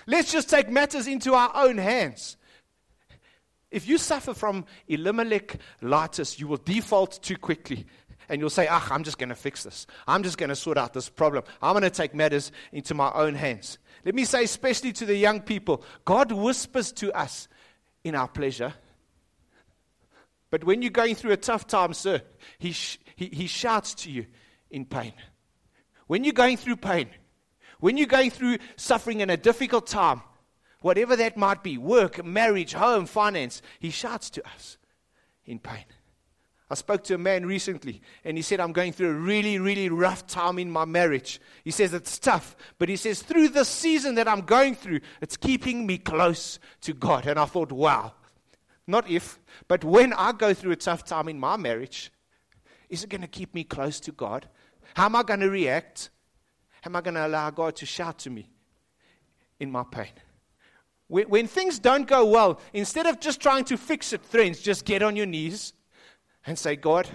Let's 0.07 0.31
just 0.31 0.49
take 0.49 0.69
matters 0.69 1.07
into 1.07 1.35
our 1.35 1.51
own 1.53 1.77
hands. 1.77 2.37
If 3.71 3.87
you 3.87 3.97
suffer 3.97 4.33
from 4.33 4.65
Elimelech 4.87 5.57
lightus, 5.81 6.37
you 6.37 6.47
will 6.47 6.57
default 6.57 7.23
too 7.23 7.37
quickly. 7.37 7.85
And 8.29 8.39
you'll 8.39 8.49
say, 8.49 8.67
ah, 8.69 8.87
I'm 8.91 9.03
just 9.03 9.17
going 9.17 9.29
to 9.29 9.35
fix 9.35 9.63
this. 9.63 9.87
I'm 10.07 10.23
just 10.23 10.37
going 10.37 10.49
to 10.49 10.55
sort 10.55 10.77
out 10.77 10.93
this 10.93 11.09
problem. 11.09 11.43
I'm 11.61 11.73
going 11.73 11.83
to 11.83 11.89
take 11.89 12.13
matters 12.13 12.51
into 12.71 12.93
my 12.93 13.11
own 13.13 13.35
hands. 13.35 13.77
Let 14.05 14.15
me 14.15 14.25
say, 14.25 14.43
especially 14.43 14.93
to 14.93 15.05
the 15.05 15.15
young 15.15 15.41
people, 15.41 15.83
God 16.05 16.31
whispers 16.31 16.91
to 16.93 17.11
us 17.17 17.47
in 18.03 18.15
our 18.15 18.27
pleasure. 18.27 18.73
But 20.49 20.63
when 20.63 20.81
you're 20.81 20.91
going 20.91 21.15
through 21.15 21.31
a 21.31 21.37
tough 21.37 21.67
time, 21.67 21.93
sir, 21.93 22.21
he, 22.57 22.73
sh- 22.73 22.99
he, 23.15 23.27
he 23.27 23.47
shouts 23.47 23.93
to 23.95 24.11
you 24.11 24.25
in 24.69 24.85
pain. 24.85 25.13
When 26.07 26.23
you're 26.23 26.33
going 26.33 26.57
through 26.57 26.77
pain, 26.77 27.09
when 27.79 27.97
you're 27.97 28.07
going 28.07 28.31
through 28.31 28.57
suffering 28.75 29.21
in 29.21 29.29
a 29.29 29.37
difficult 29.37 29.87
time, 29.87 30.21
whatever 30.81 31.15
that 31.15 31.37
might 31.37 31.63
be 31.63 31.77
work, 31.77 32.23
marriage, 32.23 32.73
home, 32.73 33.05
finance 33.05 33.61
he 33.79 33.89
shouts 33.89 34.29
to 34.31 34.45
us 34.47 34.77
in 35.45 35.59
pain. 35.59 35.85
I 36.69 36.75
spoke 36.75 37.03
to 37.05 37.15
a 37.15 37.17
man 37.17 37.45
recently 37.45 38.01
and 38.23 38.37
he 38.37 38.41
said, 38.41 38.61
I'm 38.61 38.71
going 38.71 38.93
through 38.93 39.09
a 39.09 39.13
really, 39.13 39.59
really 39.59 39.89
rough 39.89 40.25
time 40.25 40.57
in 40.57 40.71
my 40.71 40.85
marriage. 40.85 41.41
He 41.65 41.71
says 41.71 41.93
it's 41.93 42.17
tough, 42.17 42.55
but 42.79 42.87
he 42.87 42.95
says, 42.95 43.21
through 43.21 43.49
this 43.49 43.67
season 43.67 44.15
that 44.15 44.27
I'm 44.27 44.41
going 44.41 44.75
through, 44.75 45.01
it's 45.19 45.35
keeping 45.35 45.85
me 45.85 45.97
close 45.97 46.59
to 46.81 46.93
God. 46.93 47.27
And 47.27 47.37
I 47.37 47.43
thought, 47.43 47.73
wow, 47.73 48.13
not 48.87 49.09
if, 49.09 49.37
but 49.67 49.83
when 49.83 50.13
I 50.13 50.31
go 50.31 50.53
through 50.53 50.71
a 50.71 50.77
tough 50.77 51.03
time 51.03 51.27
in 51.27 51.37
my 51.37 51.57
marriage, 51.57 52.09
is 52.89 53.03
it 53.03 53.09
going 53.09 53.21
to 53.21 53.27
keep 53.27 53.53
me 53.53 53.65
close 53.65 53.99
to 54.01 54.13
God? 54.13 54.47
How 54.93 55.07
am 55.07 55.17
I 55.17 55.23
going 55.23 55.41
to 55.41 55.49
react? 55.49 56.09
Am 56.85 56.95
I 56.95 57.01
going 57.01 57.15
to 57.15 57.27
allow 57.27 57.49
God 57.49 57.75
to 57.77 57.85
shout 57.85 58.19
to 58.19 58.29
me 58.29 58.49
in 59.59 59.69
my 59.69 59.83
pain? 59.83 60.11
When, 61.11 61.45
things 61.45 61.77
don't 61.77 62.07
go 62.07 62.25
well, 62.25 62.61
instead 62.71 63.05
of 63.05 63.19
just 63.19 63.41
trying 63.41 63.65
to 63.65 63.75
fix 63.75 64.13
it, 64.13 64.23
friends, 64.25 64.61
just 64.61 64.85
get 64.85 65.03
on 65.03 65.17
your 65.17 65.25
knees 65.25 65.73
and 66.45 66.57
say, 66.57 66.77
God, 66.77 67.05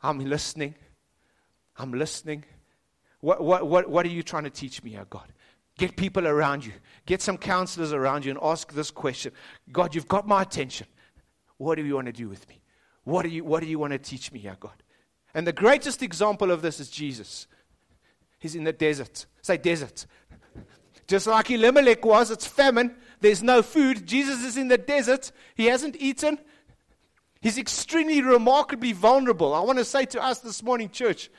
I'm 0.00 0.20
listening. 0.20 0.76
I'm 1.76 1.92
listening. 1.92 2.44
What, 3.18 3.42
what, 3.42 3.66
what, 3.66 3.88
what 3.88 4.06
are 4.06 4.10
you 4.10 4.22
trying 4.22 4.44
to 4.44 4.50
teach 4.50 4.84
me, 4.84 4.96
oh 5.00 5.06
God? 5.10 5.32
Get 5.78 5.96
people 5.96 6.28
around 6.28 6.64
you. 6.64 6.74
Get 7.04 7.20
some 7.20 7.36
counselors 7.38 7.92
around 7.92 8.24
you 8.24 8.30
and 8.30 8.38
ask 8.40 8.72
this 8.72 8.92
question 8.92 9.32
God, 9.72 9.96
you've 9.96 10.06
got 10.06 10.28
my 10.28 10.42
attention. 10.42 10.86
What 11.56 11.74
do 11.74 11.84
you 11.84 11.96
want 11.96 12.06
to 12.06 12.12
do 12.12 12.28
with 12.28 12.48
me? 12.48 12.62
What 13.02 13.22
do 13.22 13.30
you, 13.30 13.42
what 13.42 13.64
do 13.64 13.66
you 13.66 13.80
want 13.80 13.94
to 13.94 13.98
teach 13.98 14.30
me, 14.30 14.48
oh 14.48 14.54
God? 14.60 14.80
And 15.34 15.44
the 15.44 15.52
greatest 15.52 16.04
example 16.04 16.52
of 16.52 16.62
this 16.62 16.78
is 16.78 16.88
Jesus. 16.88 17.48
He's 18.38 18.54
in 18.54 18.62
the 18.62 18.72
desert. 18.72 19.26
Say, 19.40 19.56
desert. 19.56 20.06
Just 21.06 21.26
like 21.26 21.50
Elimelech 21.50 22.04
was, 22.04 22.30
it's 22.30 22.46
famine. 22.46 22.94
There's 23.20 23.42
no 23.42 23.62
food. 23.62 24.06
Jesus 24.06 24.44
is 24.44 24.56
in 24.56 24.68
the 24.68 24.78
desert. 24.78 25.32
He 25.54 25.66
hasn't 25.66 25.96
eaten. 25.96 26.38
He's 27.40 27.58
extremely 27.58 28.22
remarkably 28.22 28.92
vulnerable. 28.92 29.52
I 29.52 29.60
want 29.60 29.78
to 29.78 29.84
say 29.84 30.04
to 30.06 30.22
us 30.22 30.38
this 30.38 30.62
morning, 30.62 30.90
church, 30.90 31.30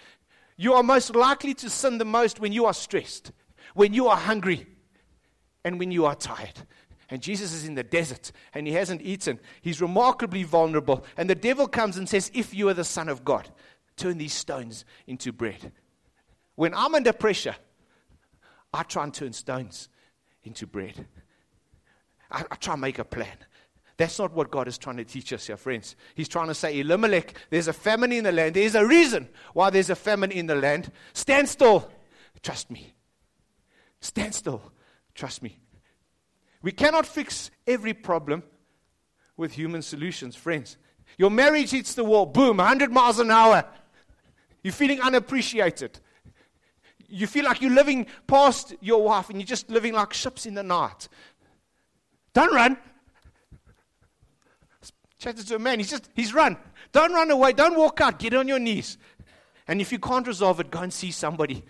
you 0.58 0.74
are 0.74 0.84
most 0.84 1.16
likely 1.16 1.54
to 1.56 1.70
sin 1.70 1.98
the 1.98 2.06
most 2.06 2.40
when 2.40 2.52
you 2.52 2.66
are 2.66 2.74
stressed, 2.74 3.32
when 3.74 3.94
you 3.94 4.08
are 4.08 4.18
hungry, 4.18 4.68
and 5.64 5.80
when 5.80 5.92
you 5.92 6.06
are 6.06 6.16
tired. 6.16 6.60
And 7.10 7.22
Jesus 7.22 7.54
is 7.54 7.66
in 7.66 7.76
the 7.76 7.84
desert 7.84 8.32
and 8.54 8.66
he 8.66 8.74
hasn't 8.74 9.02
eaten. 9.02 9.40
He's 9.62 9.82
remarkably 9.82 10.44
vulnerable. 10.44 11.06
And 11.16 11.30
the 11.30 11.36
devil 11.36 11.68
comes 11.68 11.98
and 11.98 12.08
says, 12.08 12.32
If 12.34 12.54
you 12.54 12.70
are 12.70 12.74
the 12.74 12.84
Son 12.84 13.08
of 13.08 13.24
God, 13.24 13.50
turn 13.96 14.18
these 14.18 14.34
stones 14.34 14.84
into 15.06 15.32
bread. 15.32 15.72
When 16.56 16.74
I'm 16.74 16.96
under 16.96 17.14
pressure, 17.14 17.56
I 18.74 18.84
try 18.84 19.04
and 19.04 19.14
turn 19.14 19.34
stones 19.34 19.90
into 20.44 20.66
bread. 20.66 21.06
I, 22.32 22.44
I 22.50 22.56
try 22.56 22.74
and 22.74 22.82
make 22.82 23.00
a 23.00 23.06
plan. 23.06 23.38
That's 23.98 24.18
not 24.18 24.34
what 24.34 24.50
God 24.50 24.68
is 24.68 24.78
trying 24.78 24.98
to 24.98 25.06
teach 25.06 25.32
us 25.34 25.48
here, 25.48 25.58
friends. 25.58 25.96
He's 26.16 26.28
trying 26.28 26.48
to 26.48 26.56
say, 26.56 26.80
Elimelech, 26.80 27.36
there's 27.52 27.68
a 27.68 27.74
famine 27.74 28.12
in 28.12 28.24
the 28.24 28.32
land. 28.32 28.56
There's 28.56 28.76
a 28.76 28.86
reason 28.86 29.30
why 29.54 29.70
there's 29.70 29.92
a 29.92 29.96
famine 29.96 30.32
in 30.32 30.48
the 30.48 30.56
land. 30.56 30.92
Stand 31.14 31.48
still. 31.48 31.90
Trust 32.42 32.72
me. 32.72 32.94
Stand 34.02 34.34
still. 34.34 34.62
Trust 35.14 35.44
me. 35.44 35.60
We 36.64 36.72
cannot 36.72 37.06
fix 37.06 37.52
every 37.68 37.94
problem 37.94 38.42
with 39.38 39.52
human 39.52 39.82
solutions, 39.82 40.36
friends. 40.36 40.78
Your 41.18 41.30
marriage 41.30 41.72
hits 41.72 41.94
the 41.94 42.04
wall, 42.04 42.26
boom, 42.26 42.58
100 42.58 42.92
miles 42.92 43.20
an 43.20 43.30
hour. 43.30 43.64
You're 44.64 44.74
feeling 44.74 45.02
unappreciated. 45.02 46.00
You 47.14 47.28
feel 47.28 47.46
like 47.46 47.62
you're 47.62 47.72
living 47.72 48.08
past 48.26 48.74
your 48.82 49.04
wife 49.04 49.30
and 49.30 49.40
you're 49.40 49.46
just 49.46 49.70
living 49.70 49.94
like 49.94 50.14
ships 50.14 50.48
in 50.48 50.56
the 50.56 50.64
night. 50.64 51.08
Don't 52.34 52.52
run. 52.52 52.76
Chatted 55.20 55.48
to 55.48 55.56
a 55.56 55.60
man, 55.60 55.80
he's 55.80 55.92
just, 55.92 56.10
he's 56.16 56.34
run. 56.34 56.58
Don't 56.92 57.14
run 57.14 57.30
away. 57.30 57.54
Don't 57.54 57.78
walk 57.78 58.02
out. 58.02 58.18
Get 58.18 58.34
on 58.34 58.48
your 58.48 58.58
knees. 58.58 58.98
And 59.68 59.80
if 59.80 59.92
you 59.92 60.00
can't 60.00 60.26
resolve 60.26 60.60
it, 60.60 60.72
go 60.72 60.80
and 60.80 60.92
see 60.92 61.12
somebody 61.12 61.64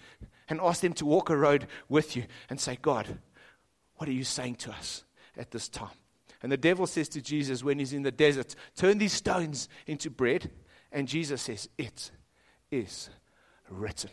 and 0.48 0.62
ask 0.62 0.80
them 0.80 0.94
to 0.94 1.06
walk 1.06 1.30
a 1.30 1.36
road 1.36 1.68
with 1.90 2.16
you 2.16 2.24
and 2.50 2.60
say, 2.60 2.78
God, 2.82 3.20
what 3.98 4.08
are 4.08 4.14
you 4.14 4.24
saying 4.24 4.56
to 4.56 4.72
us 4.72 5.04
at 5.38 5.52
this 5.52 5.68
time? 5.68 5.90
And 6.42 6.52
the 6.52 6.58
devil 6.58 6.88
says 6.88 7.10
to 7.10 7.22
Jesus 7.22 7.64
when 7.64 7.80
he's 7.80 7.94
in 7.94 8.04
the 8.04 8.12
desert, 8.12 8.56
Turn 8.78 8.98
these 8.98 9.14
stones 9.14 9.68
into 9.88 10.10
bread. 10.10 10.50
And 10.92 11.06
Jesus 11.08 11.42
says, 11.42 11.68
It 11.78 12.12
is 12.72 13.10
written. 13.70 14.10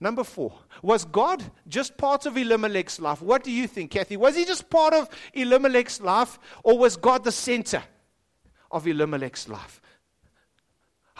Number 0.00 0.22
four, 0.22 0.52
was 0.80 1.04
God 1.04 1.42
just 1.66 1.96
part 1.96 2.24
of 2.24 2.36
Elimelech's 2.36 3.00
life? 3.00 3.20
What 3.20 3.42
do 3.42 3.50
you 3.50 3.66
think, 3.66 3.90
Kathy? 3.90 4.16
Was 4.16 4.36
he 4.36 4.44
just 4.44 4.70
part 4.70 4.94
of 4.94 5.08
Elimelech's 5.34 6.00
life, 6.00 6.38
or 6.62 6.78
was 6.78 6.96
God 6.96 7.24
the 7.24 7.32
center 7.32 7.82
of 8.70 8.86
Elimelech's 8.86 9.48
life? 9.48 9.80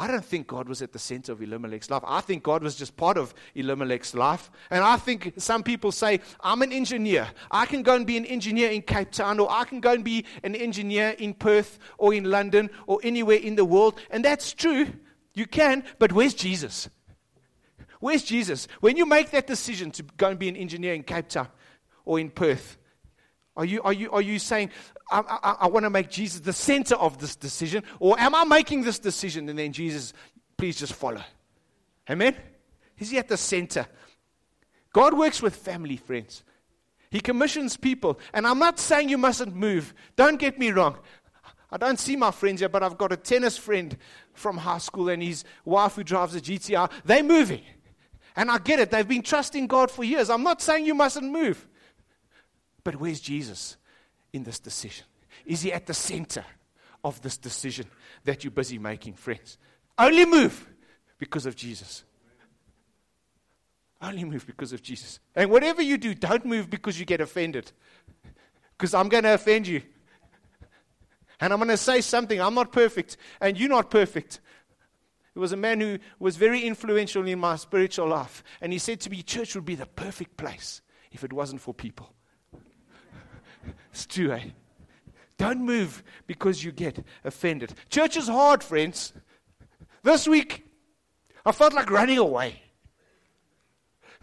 I 0.00 0.06
don't 0.06 0.24
think 0.24 0.46
God 0.46 0.68
was 0.68 0.80
at 0.80 0.92
the 0.92 0.98
center 1.00 1.32
of 1.32 1.42
Elimelech's 1.42 1.90
life. 1.90 2.04
I 2.06 2.20
think 2.20 2.44
God 2.44 2.62
was 2.62 2.76
just 2.76 2.96
part 2.96 3.16
of 3.16 3.34
Elimelech's 3.56 4.14
life. 4.14 4.48
And 4.70 4.84
I 4.84 4.96
think 4.96 5.32
some 5.38 5.64
people 5.64 5.90
say, 5.90 6.20
I'm 6.40 6.62
an 6.62 6.70
engineer. 6.70 7.26
I 7.50 7.66
can 7.66 7.82
go 7.82 7.96
and 7.96 8.06
be 8.06 8.16
an 8.16 8.24
engineer 8.26 8.70
in 8.70 8.82
Cape 8.82 9.10
Town, 9.10 9.40
or 9.40 9.50
I 9.50 9.64
can 9.64 9.80
go 9.80 9.92
and 9.92 10.04
be 10.04 10.24
an 10.44 10.54
engineer 10.54 11.16
in 11.18 11.34
Perth, 11.34 11.80
or 11.98 12.14
in 12.14 12.30
London, 12.30 12.70
or 12.86 13.00
anywhere 13.02 13.38
in 13.38 13.56
the 13.56 13.64
world. 13.64 13.98
And 14.10 14.24
that's 14.24 14.52
true. 14.52 14.86
You 15.34 15.46
can, 15.46 15.82
but 15.98 16.12
where's 16.12 16.34
Jesus? 16.34 16.88
Where's 18.00 18.22
Jesus? 18.22 18.68
When 18.80 18.96
you 18.96 19.06
make 19.06 19.30
that 19.30 19.46
decision 19.46 19.90
to 19.92 20.02
go 20.02 20.28
and 20.28 20.38
be 20.38 20.48
an 20.48 20.56
engineer 20.56 20.94
in 20.94 21.02
Cape 21.02 21.28
Town 21.28 21.48
or 22.04 22.20
in 22.20 22.30
Perth, 22.30 22.78
are 23.56 23.64
you, 23.64 23.82
are 23.82 23.92
you, 23.92 24.10
are 24.12 24.22
you 24.22 24.38
saying, 24.38 24.70
I, 25.10 25.20
I, 25.20 25.56
I 25.62 25.66
want 25.66 25.84
to 25.84 25.90
make 25.90 26.10
Jesus 26.10 26.40
the 26.40 26.52
center 26.52 26.94
of 26.94 27.18
this 27.18 27.34
decision? 27.34 27.82
Or 27.98 28.18
am 28.18 28.34
I 28.34 28.44
making 28.44 28.84
this 28.84 29.00
decision 29.00 29.48
and 29.48 29.58
then 29.58 29.72
Jesus, 29.72 30.12
please 30.56 30.78
just 30.78 30.92
follow? 30.92 31.22
Amen? 32.08 32.36
Is 32.98 33.10
he 33.10 33.18
at 33.18 33.28
the 33.28 33.36
center? 33.36 33.86
God 34.92 35.14
works 35.14 35.42
with 35.42 35.56
family, 35.56 35.96
friends. 35.96 36.44
He 37.10 37.20
commissions 37.20 37.76
people. 37.76 38.20
And 38.32 38.46
I'm 38.46 38.58
not 38.58 38.78
saying 38.78 39.08
you 39.08 39.18
mustn't 39.18 39.54
move. 39.54 39.92
Don't 40.14 40.38
get 40.38 40.58
me 40.58 40.70
wrong. 40.70 40.96
I 41.70 41.76
don't 41.76 41.98
see 41.98 42.16
my 42.16 42.30
friends 42.30 42.60
yet, 42.60 42.72
but 42.72 42.82
I've 42.82 42.96
got 42.96 43.12
a 43.12 43.16
tennis 43.16 43.58
friend 43.58 43.96
from 44.32 44.56
high 44.56 44.78
school 44.78 45.08
and 45.08 45.22
his 45.22 45.44
wife 45.64 45.96
who 45.96 46.04
drives 46.04 46.34
a 46.34 46.40
GTR. 46.40 46.90
They're 47.04 47.22
moving. 47.22 47.62
And 48.36 48.50
I 48.50 48.58
get 48.58 48.78
it. 48.78 48.90
They've 48.90 49.06
been 49.06 49.22
trusting 49.22 49.66
God 49.66 49.90
for 49.90 50.04
years. 50.04 50.30
I'm 50.30 50.42
not 50.42 50.62
saying 50.62 50.86
you 50.86 50.94
mustn't 50.94 51.30
move. 51.30 51.66
But 52.84 52.96
where's 52.96 53.20
Jesus 53.20 53.76
in 54.32 54.44
this 54.44 54.58
decision? 54.58 55.04
Is 55.44 55.62
he 55.62 55.72
at 55.72 55.86
the 55.86 55.94
center 55.94 56.44
of 57.04 57.20
this 57.22 57.36
decision 57.36 57.86
that 58.24 58.44
you're 58.44 58.50
busy 58.50 58.78
making, 58.78 59.14
friends? 59.14 59.58
Only 59.98 60.24
move 60.24 60.68
because 61.18 61.46
of 61.46 61.56
Jesus. 61.56 62.04
Only 64.00 64.24
move 64.24 64.46
because 64.46 64.72
of 64.72 64.82
Jesus. 64.82 65.18
And 65.34 65.50
whatever 65.50 65.82
you 65.82 65.98
do, 65.98 66.14
don't 66.14 66.44
move 66.44 66.70
because 66.70 66.98
you 66.98 67.04
get 67.04 67.20
offended. 67.20 67.72
Because 68.76 68.94
I'm 68.94 69.08
going 69.08 69.24
to 69.24 69.34
offend 69.34 69.66
you. 69.66 69.82
And 71.40 71.52
I'm 71.52 71.58
going 71.58 71.68
to 71.68 71.76
say 71.76 72.00
something. 72.00 72.40
I'm 72.40 72.54
not 72.54 72.72
perfect, 72.72 73.16
and 73.40 73.58
you're 73.58 73.68
not 73.68 73.90
perfect. 73.90 74.40
There 75.38 75.42
was 75.42 75.52
a 75.52 75.56
man 75.56 75.80
who 75.80 76.00
was 76.18 76.34
very 76.34 76.62
influential 76.62 77.24
in 77.24 77.38
my 77.38 77.54
spiritual 77.54 78.08
life. 78.08 78.42
And 78.60 78.72
he 78.72 78.78
said 78.80 78.98
to 79.02 79.10
me, 79.10 79.22
Church 79.22 79.54
would 79.54 79.64
be 79.64 79.76
the 79.76 79.86
perfect 79.86 80.36
place 80.36 80.80
if 81.12 81.22
it 81.22 81.32
wasn't 81.32 81.60
for 81.60 81.72
people. 81.72 82.12
true, 84.08 84.32
eh? 84.32 84.48
Don't 85.36 85.64
move 85.64 86.02
because 86.26 86.64
you 86.64 86.72
get 86.72 87.04
offended. 87.22 87.72
Church 87.88 88.16
is 88.16 88.26
hard, 88.26 88.64
friends. 88.64 89.12
This 90.02 90.26
week, 90.26 90.66
I 91.46 91.52
felt 91.52 91.72
like 91.72 91.88
running 91.88 92.18
away. 92.18 92.60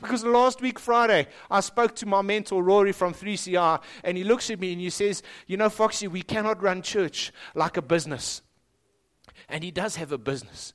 Because 0.01 0.25
last 0.25 0.59
week, 0.59 0.79
Friday, 0.79 1.29
I 1.49 1.61
spoke 1.61 1.95
to 1.95 2.05
my 2.05 2.23
mentor, 2.23 2.61
Rory 2.61 2.91
from 2.91 3.13
3CR, 3.13 3.81
and 4.03 4.17
he 4.17 4.25
looks 4.25 4.49
at 4.49 4.59
me 4.59 4.73
and 4.73 4.81
he 4.81 4.89
says, 4.89 5.23
You 5.47 5.55
know, 5.55 5.69
Foxy, 5.69 6.09
we 6.09 6.23
cannot 6.23 6.61
run 6.61 6.81
church 6.81 7.31
like 7.53 7.77
a 7.77 7.81
business. 7.81 8.41
And 9.47 9.63
he 9.63 9.71
does 9.71 9.95
have 9.95 10.11
a 10.11 10.17
business 10.17 10.73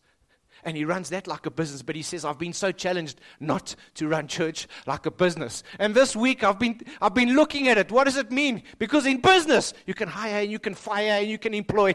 and 0.65 0.77
he 0.77 0.85
runs 0.85 1.11
that 1.11 1.27
like 1.27 1.47
a 1.47 1.51
business. 1.51 1.83
But 1.83 1.97
he 1.97 2.03
says, 2.03 2.25
I've 2.25 2.39
been 2.39 2.53
so 2.53 2.73
challenged 2.73 3.21
not 3.39 3.75
to 3.95 4.09
run 4.09 4.29
church 4.29 4.69
like 4.87 5.07
a 5.07 5.11
business. 5.11 5.63
And 5.79 5.95
this 5.95 6.15
week 6.15 6.45
I've 6.45 6.59
been, 6.59 6.81
I've 7.01 7.15
been 7.15 7.35
looking 7.35 7.69
at 7.69 7.79
it. 7.79 7.91
What 7.91 8.05
does 8.05 8.17
it 8.17 8.31
mean? 8.31 8.63
Because 8.79 9.07
in 9.07 9.21
business, 9.21 9.73
you 9.87 9.95
can 9.95 10.09
hire 10.09 10.43
and 10.43 10.51
you 10.51 10.59
can 10.59 10.75
fire 10.75 11.21
and 11.21 11.29
you 11.29 11.39
can 11.39 11.55
employ. 11.55 11.95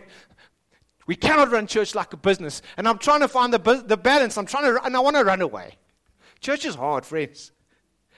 We 1.08 1.16
cannot 1.16 1.52
run 1.52 1.68
church 1.68 1.94
like 1.96 2.14
a 2.14 2.18
business. 2.18 2.62
And 2.78 2.88
I'm 2.88 2.98
trying 2.98 3.22
to 3.22 3.28
find 3.28 3.54
the, 3.54 3.84
the 3.86 3.98
balance. 3.98 4.38
I'm 4.38 4.46
trying 4.46 4.74
to, 4.74 4.84
and 4.84 4.96
I 4.96 5.00
want 5.00 5.16
to 5.16 5.24
run 5.24 5.42
away. 5.42 5.78
Church 6.40 6.66
is 6.66 6.76
hard, 6.76 7.06
friends. 7.06 7.52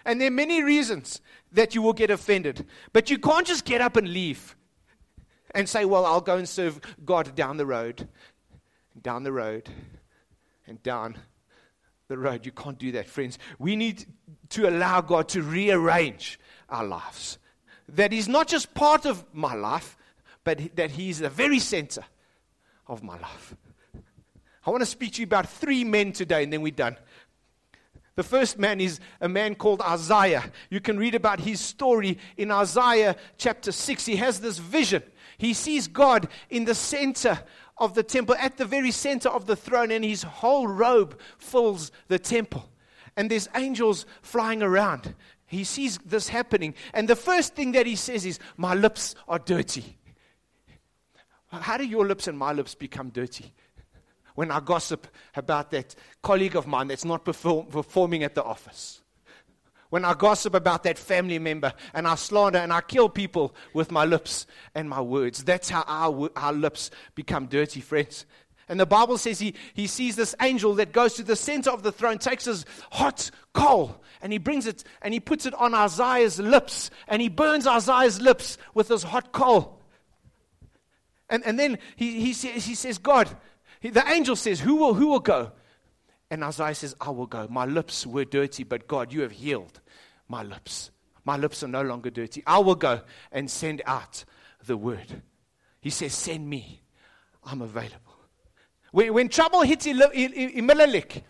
And 0.06 0.22
there 0.22 0.30
are 0.30 0.32
many 0.32 0.64
reasons 0.64 1.22
that 1.52 1.76
you 1.76 1.82
will 1.82 1.94
get 1.94 2.10
offended. 2.10 2.66
But 2.94 3.10
you 3.10 3.18
can't 3.18 3.46
just 3.46 3.66
get 3.66 3.82
up 3.82 3.98
and 3.98 4.08
leave 4.08 4.56
and 5.54 5.68
say, 5.68 5.86
well, 5.86 6.06
I'll 6.06 6.22
go 6.22 6.38
and 6.38 6.48
serve 6.48 6.80
God 7.04 7.36
down 7.36 7.58
the 7.58 7.66
road. 7.66 8.08
Down 9.02 9.24
the 9.24 9.32
road 9.32 9.70
and 10.68 10.82
down 10.84 11.18
the 12.08 12.18
road. 12.18 12.46
You 12.46 12.52
can't 12.52 12.78
do 12.78 12.92
that, 12.94 13.08
friends. 13.08 13.38
We 13.60 13.76
need 13.76 14.06
to 14.50 14.70
allow 14.70 15.02
God 15.02 15.30
to 15.30 15.42
rearrange 15.42 16.40
our 16.70 16.86
lives. 16.86 17.38
That 17.90 18.12
He's 18.12 18.28
not 18.28 18.48
just 18.48 18.74
part 18.74 19.06
of 19.06 19.24
my 19.34 19.56
life, 19.56 19.98
but 20.44 20.76
that 20.76 20.92
He's 20.92 21.20
the 21.20 21.30
very 21.30 21.60
center 21.60 22.04
of 22.88 23.04
my 23.04 23.18
life. 23.20 23.56
I 24.66 24.70
want 24.70 24.82
to 24.82 24.86
speak 24.86 25.14
to 25.14 25.22
you 25.22 25.26
about 25.26 25.50
three 25.50 25.84
men 25.84 26.12
today, 26.12 26.44
and 26.44 26.52
then 26.52 26.62
we're 26.62 26.72
done. 26.72 26.98
The 28.18 28.24
first 28.24 28.58
man 28.58 28.82
is 28.82 29.00
a 29.22 29.30
man 29.30 29.54
called 29.56 29.80
Isaiah. 29.80 30.52
You 30.72 30.82
can 30.82 30.98
read 30.98 31.14
about 31.14 31.40
his 31.40 31.62
story 31.62 32.18
in 32.36 32.50
Isaiah 32.50 33.16
chapter 33.38 33.72
6. 33.72 34.06
He 34.06 34.16
has 34.16 34.40
this 34.40 34.58
vision. 34.58 35.04
He 35.38 35.54
sees 35.54 35.88
God 35.88 36.28
in 36.50 36.66
the 36.66 36.74
center 36.74 37.40
of 37.78 37.94
the 37.94 38.04
temple, 38.04 38.36
at 38.40 38.58
the 38.58 38.66
very 38.66 38.92
center 38.92 39.30
of 39.30 39.46
the 39.46 39.56
throne, 39.56 39.92
and 39.92 40.04
his 40.04 40.24
whole 40.24 40.68
robe 40.68 41.20
fills 41.38 41.92
the 42.08 42.20
temple. 42.20 42.70
And 43.16 43.30
there's 43.30 43.50
angels 43.56 44.06
flying 44.22 44.62
around. 44.62 45.16
He 45.46 45.64
sees 45.64 45.98
this 46.06 46.28
happening. 46.28 46.76
And 46.94 47.08
the 47.08 47.16
first 47.16 47.56
thing 47.56 47.72
that 47.72 47.86
he 47.86 47.96
says 47.96 48.26
is, 48.26 48.40
My 48.58 48.74
lips 48.74 49.16
are 49.28 49.40
dirty. 49.40 49.98
How 51.50 51.78
do 51.78 51.86
your 51.86 52.06
lips 52.06 52.28
and 52.28 52.38
my 52.38 52.52
lips 52.52 52.76
become 52.76 53.10
dirty? 53.10 53.54
When 54.36 54.52
I 54.52 54.60
gossip 54.60 55.08
about 55.36 55.72
that 55.72 55.96
colleague 56.22 56.56
of 56.56 56.68
mine 56.68 56.90
that's 56.90 57.06
not 57.06 57.26
perform, 57.26 57.68
performing 57.68 58.24
at 58.24 58.36
the 58.36 58.44
office 58.44 59.02
when 59.90 60.06
I 60.06 60.14
gossip 60.14 60.54
about 60.54 60.84
that 60.84 60.98
family 60.98 61.40
member 61.40 61.74
and 61.94 62.08
I 62.08 62.16
slander 62.16 62.60
and 62.60 62.74
I 62.74 62.82
kill 62.82 63.10
people 63.10 63.56
with 63.74 63.92
my 63.92 64.06
lips 64.06 64.46
and 64.76 64.90
my 64.90 65.02
words. 65.02 65.44
That's 65.44 65.70
how 65.70 65.84
our, 65.88 66.30
our 66.36 66.54
lips 66.54 66.92
become 67.16 67.48
dirty, 67.48 67.82
friends. 67.82 68.26
And 68.70 68.80
the 68.80 68.86
Bible 68.86 69.18
says 69.18 69.40
he, 69.40 69.54
he 69.74 69.88
sees 69.88 70.16
this 70.16 70.36
angel 70.42 70.76
that 70.76 70.92
goes 70.92 71.14
to 71.16 71.24
the 71.24 71.38
center 71.38 71.70
of 71.70 71.84
the 71.84 71.92
throne, 71.92 72.18
takes 72.18 72.46
his 72.46 72.66
hot 72.92 73.32
coal, 73.54 74.04
and 74.22 74.34
he 74.34 74.40
brings 74.40 74.68
it 74.68 74.84
and 75.02 75.14
he 75.14 75.22
puts 75.22 75.46
it 75.46 75.54
on 75.54 75.74
Isaiah's 75.74 76.38
lips, 76.40 76.90
and 77.08 77.22
he 77.22 77.30
burns 77.30 77.66
Isaiah's 77.66 78.20
lips 78.20 78.58
with 78.74 78.90
his 78.90 79.04
hot 79.04 79.32
coal. 79.32 79.82
And, 81.30 81.46
and 81.46 81.58
then 81.58 81.78
he, 81.96 82.20
he, 82.20 82.34
says, 82.34 82.66
he 82.66 82.76
says, 82.76 82.98
God, 82.98 83.30
he, 83.80 83.90
the 83.90 84.06
angel 84.10 84.36
says, 84.36 84.60
who 84.60 84.76
will, 84.76 84.94
who 84.94 85.08
will 85.08 85.20
go? 85.20 85.52
And 86.30 86.44
Isaiah 86.44 86.76
says, 86.76 86.96
I 87.00 87.10
will 87.10 87.26
go. 87.26 87.48
My 87.50 87.66
lips 87.66 88.06
were 88.06 88.26
dirty, 88.26 88.64
but 88.64 88.88
God, 88.88 89.14
you 89.14 89.22
have 89.22 89.32
healed 89.32 89.80
my 90.28 90.44
lips. 90.44 90.92
My 91.24 91.38
lips 91.38 91.64
are 91.64 91.68
no 91.68 91.82
longer 91.82 92.10
dirty. 92.10 92.44
I 92.46 92.60
will 92.60 92.76
go 92.76 93.02
and 93.32 93.50
send 93.50 93.82
out 93.86 94.24
the 94.66 94.78
word. 94.78 95.22
He 95.82 95.90
says, 95.90 96.14
Send 96.14 96.50
me. 96.50 96.82
I'm 97.44 97.62
available. 97.62 98.18
When, 98.92 99.14
when 99.14 99.30
trouble 99.30 99.62
hit 99.62 99.86
Elimelech, 99.88 101.24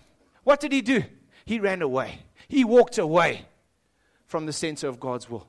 what 0.44 0.60
did 0.60 0.72
he 0.72 0.82
do? 0.82 1.04
He 1.46 1.60
ran 1.60 1.82
away. 1.82 2.20
He 2.48 2.64
walked 2.64 2.98
away 2.98 3.46
from 4.26 4.46
the 4.46 4.54
center 4.54 4.88
of 4.88 5.00
God's 5.00 5.30
will. 5.30 5.48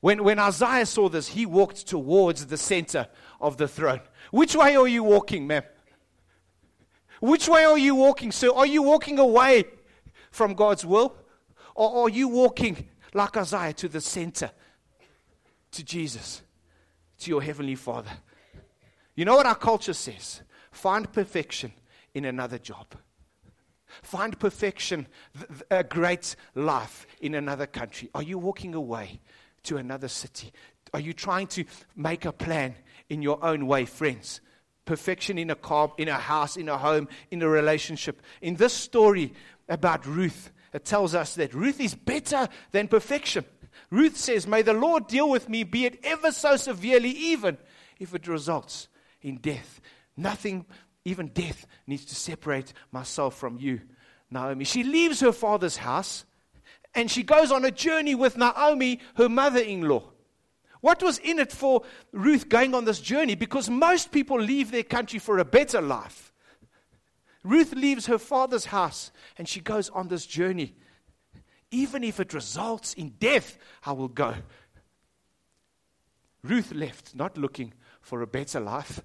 When, 0.00 0.24
when 0.24 0.38
Isaiah 0.38 0.86
saw 0.86 1.08
this, 1.08 1.28
he 1.28 1.44
walked 1.44 1.86
towards 1.86 2.46
the 2.46 2.56
center 2.56 3.06
of 3.40 3.56
the 3.56 3.68
throne. 3.68 4.00
Which 4.30 4.56
way 4.56 4.76
are 4.76 4.88
you 4.88 5.04
walking, 5.04 5.46
ma'am? 5.46 5.62
Which 7.20 7.48
way 7.48 7.64
are 7.64 7.78
you 7.78 7.94
walking, 7.94 8.32
sir? 8.32 8.50
Are 8.50 8.66
you 8.66 8.82
walking 8.82 9.18
away 9.18 9.64
from 10.30 10.54
God's 10.54 10.84
will? 10.84 11.14
Or 11.74 12.04
are 12.04 12.08
you 12.08 12.28
walking 12.28 12.88
like 13.14 13.36
Isaiah 13.36 13.72
to 13.74 13.88
the 13.88 14.00
center, 14.00 14.50
to 15.72 15.84
Jesus, 15.84 16.42
to 17.20 17.30
your 17.30 17.42
Heavenly 17.42 17.74
Father? 17.74 18.10
You 19.14 19.24
know 19.24 19.36
what 19.36 19.46
our 19.46 19.54
culture 19.54 19.92
says? 19.92 20.42
Find 20.70 21.12
perfection 21.12 21.72
in 22.14 22.24
another 22.24 22.58
job. 22.58 22.86
Find 24.02 24.38
perfection, 24.38 25.06
a 25.70 25.84
great 25.84 26.36
life 26.54 27.06
in 27.20 27.34
another 27.34 27.66
country. 27.66 28.08
Are 28.14 28.22
you 28.22 28.38
walking 28.38 28.74
away 28.74 29.20
to 29.64 29.76
another 29.76 30.08
city? 30.08 30.52
Are 30.94 31.00
you 31.00 31.12
trying 31.12 31.48
to 31.48 31.64
make 31.96 32.24
a 32.24 32.32
plan 32.32 32.76
in 33.08 33.20
your 33.20 33.44
own 33.44 33.66
way, 33.66 33.84
friends? 33.84 34.40
Perfection 34.90 35.38
in 35.38 35.50
a 35.50 35.54
car, 35.54 35.92
in 35.98 36.08
a 36.08 36.18
house, 36.18 36.56
in 36.56 36.68
a 36.68 36.76
home, 36.76 37.06
in 37.30 37.40
a 37.42 37.48
relationship. 37.48 38.20
In 38.42 38.56
this 38.56 38.72
story 38.72 39.32
about 39.68 40.04
Ruth, 40.04 40.50
it 40.72 40.84
tells 40.84 41.14
us 41.14 41.36
that 41.36 41.54
Ruth 41.54 41.80
is 41.80 41.94
better 41.94 42.48
than 42.72 42.88
perfection. 42.88 43.44
Ruth 43.90 44.16
says, 44.16 44.48
May 44.48 44.62
the 44.62 44.72
Lord 44.72 45.06
deal 45.06 45.30
with 45.30 45.48
me, 45.48 45.62
be 45.62 45.84
it 45.84 46.00
ever 46.02 46.32
so 46.32 46.56
severely, 46.56 47.10
even 47.10 47.56
if 48.00 48.16
it 48.16 48.26
results 48.26 48.88
in 49.22 49.36
death. 49.36 49.80
Nothing, 50.16 50.66
even 51.04 51.28
death, 51.28 51.68
needs 51.86 52.06
to 52.06 52.16
separate 52.16 52.72
myself 52.90 53.36
from 53.36 53.58
you, 53.60 53.82
Naomi. 54.28 54.64
She 54.64 54.82
leaves 54.82 55.20
her 55.20 55.30
father's 55.30 55.76
house 55.76 56.24
and 56.96 57.08
she 57.08 57.22
goes 57.22 57.52
on 57.52 57.64
a 57.64 57.70
journey 57.70 58.16
with 58.16 58.36
Naomi, 58.36 58.98
her 59.14 59.28
mother 59.28 59.60
in 59.60 59.82
law. 59.82 60.10
What 60.80 61.02
was 61.02 61.18
in 61.18 61.38
it 61.38 61.52
for 61.52 61.82
Ruth 62.12 62.48
going 62.48 62.74
on 62.74 62.84
this 62.84 63.00
journey? 63.00 63.34
Because 63.34 63.68
most 63.68 64.12
people 64.12 64.40
leave 64.40 64.70
their 64.70 64.82
country 64.82 65.18
for 65.18 65.38
a 65.38 65.44
better 65.44 65.80
life. 65.80 66.32
Ruth 67.42 67.74
leaves 67.74 68.06
her 68.06 68.18
father's 68.18 68.66
house 68.66 69.10
and 69.38 69.48
she 69.48 69.60
goes 69.60 69.88
on 69.90 70.08
this 70.08 70.26
journey. 70.26 70.74
Even 71.70 72.02
if 72.02 72.18
it 72.18 72.34
results 72.34 72.94
in 72.94 73.10
death, 73.20 73.58
I 73.84 73.92
will 73.92 74.08
go. 74.08 74.34
Ruth 76.42 76.72
left, 76.72 77.14
not 77.14 77.36
looking 77.36 77.72
for 78.00 78.22
a 78.22 78.26
better 78.26 78.60
life. 78.60 79.00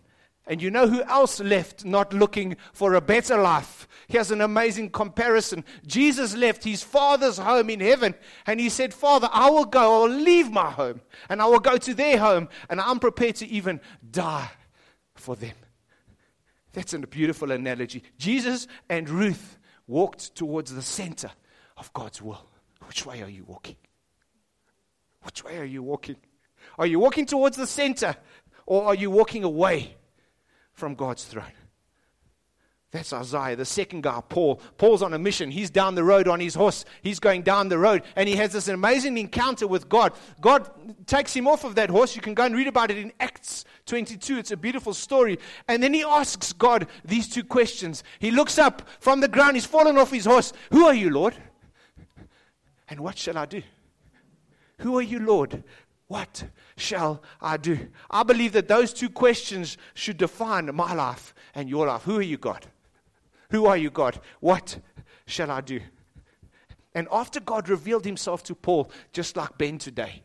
And 0.47 0.61
you 0.61 0.69
know 0.69 0.88
who 0.88 1.03
else 1.03 1.39
left 1.39 1.85
not 1.85 2.13
looking 2.13 2.55
for 2.71 2.93
a 2.93 3.01
better 3.01 3.38
life? 3.38 3.85
Here's 4.08 4.32
an 4.32 4.41
amazing 4.41 4.91
comparison. 4.91 5.63
Jesus 5.86 6.36
left 6.36 6.63
his 6.63 6.84
father's 6.84 7.38
home 7.38 7.70
in 7.70 7.80
heaven 7.80 8.13
and 8.46 8.60
he 8.60 8.70
said, 8.70 8.94
Father, 8.94 9.30
I 9.32 9.50
will 9.50 9.65
go, 9.65 9.80
I 9.80 10.08
will 10.08 10.15
leave 10.15 10.52
my 10.52 10.70
home 10.70 11.02
and 11.30 11.41
I 11.41 11.46
will 11.46 11.60
go 11.60 11.78
to 11.78 11.94
their 11.94 12.18
home 12.18 12.50
and 12.70 12.80
I'm 12.80 13.00
prepared 13.00 13.36
to 13.38 13.48
even 13.48 13.82
die 14.12 14.50
for 15.15 15.36
them. 15.36 15.56
That's 16.74 16.94
a 16.94 17.00
beautiful 17.00 17.52
analogy. 17.52 18.04
Jesus 18.18 18.68
and 18.89 19.10
Ruth 19.10 19.58
walked 19.88 20.36
towards 20.36 20.74
the 20.74 20.82
center 20.82 21.32
of 21.78 21.91
God's 21.94 22.22
will. 22.22 22.46
Which 22.88 23.06
way 23.06 23.22
are 23.22 23.30
you 23.30 23.44
walking? 23.46 23.78
Which 25.24 25.44
way 25.44 25.58
are 25.58 25.65
you 25.65 25.82
walking? 25.82 26.18
Are 26.78 26.86
you 26.86 27.00
walking 27.00 27.26
towards 27.26 27.58
the 27.58 27.65
center 27.65 28.15
or 28.65 28.86
are 28.86 28.96
you 28.96 29.10
walking 29.10 29.44
away 29.44 29.96
from 30.74 30.96
God's 30.96 31.24
throne? 31.24 31.46
That's 32.95 33.12
Isaiah. 33.12 33.58
The 33.58 33.65
second 33.65 34.03
guy, 34.03 34.21
Paul. 34.29 34.62
Paul's 34.77 35.01
on 35.01 35.13
a 35.13 35.19
mission. 35.19 35.51
He's 35.51 35.69
down 35.69 35.95
the 35.95 36.03
road 36.05 36.29
on 36.29 36.39
his 36.39 36.55
horse. 36.55 36.86
He's 37.01 37.19
going 37.19 37.41
down 37.41 37.67
the 37.67 37.77
road 37.77 38.03
and 38.15 38.29
he 38.29 38.38
has 38.38 38.53
this 38.53 38.69
amazing 38.69 39.17
encounter 39.17 39.67
with 39.67 39.89
God. 39.89 40.13
God 40.39 40.71
takes 41.05 41.34
him 41.34 41.45
off 41.45 41.65
of 41.65 41.75
that 41.75 41.89
horse. 41.89 42.15
You 42.15 42.21
can 42.21 42.34
go 42.34 42.45
and 42.45 42.55
read 42.55 42.67
about 42.67 42.91
it 42.91 42.97
in 42.97 43.12
Acts 43.19 43.65
22. 43.88 44.38
It's 44.38 44.51
a 44.51 44.55
beautiful 44.55 44.93
story. 44.93 45.39
And 45.67 45.84
then 45.84 45.93
he 45.93 46.03
asks 46.03 46.53
God 46.53 46.88
these 47.03 47.27
two 47.27 47.43
questions. 47.43 48.01
He 48.19 48.31
looks 48.31 48.58
up 48.58 48.88
from 49.01 49.19
the 49.19 49.27
ground. 49.27 49.58
He's 49.58 49.65
fallen 49.65 49.97
off 49.97 50.12
his 50.12 50.23
horse. 50.23 50.53
Who 50.71 50.86
are 50.86 50.93
you, 50.93 51.10
Lord? 51.10 51.36
And 52.88 53.01
what 53.01 53.17
shall 53.17 53.38
I 53.38 53.45
do? 53.45 53.62
Who 54.77 54.97
are 54.97 55.01
you, 55.01 55.19
Lord? 55.19 55.65
What 56.08 56.45
shall 56.77 57.21
I 57.41 57.58
do? 57.58 57.89
I 58.10 58.23
believe 58.23 58.53
that 58.53 58.69
those 58.69 58.93
two 58.93 59.10
questions 59.10 59.77
should 59.95 60.15
define 60.15 60.73
my 60.73 60.93
life 60.93 61.36
and 61.53 61.69
your 61.69 61.88
life. 61.88 62.03
Who 62.03 62.19
are 62.19 62.21
you, 62.21 62.38
God? 62.38 62.67
Who 63.51 63.65
are 63.65 63.77
you, 63.77 63.89
God? 63.89 64.19
What 64.39 64.79
shall 65.25 65.51
I 65.51 65.62
do? 65.62 65.79
And 66.93 67.08
after 67.12 67.39
God 67.39 67.67
revealed 67.67 68.05
himself 68.05 68.43
to 68.43 68.55
Paul, 68.55 68.89
just 69.12 69.36
like 69.36 69.58
Ben 69.58 69.77
today, 69.77 70.23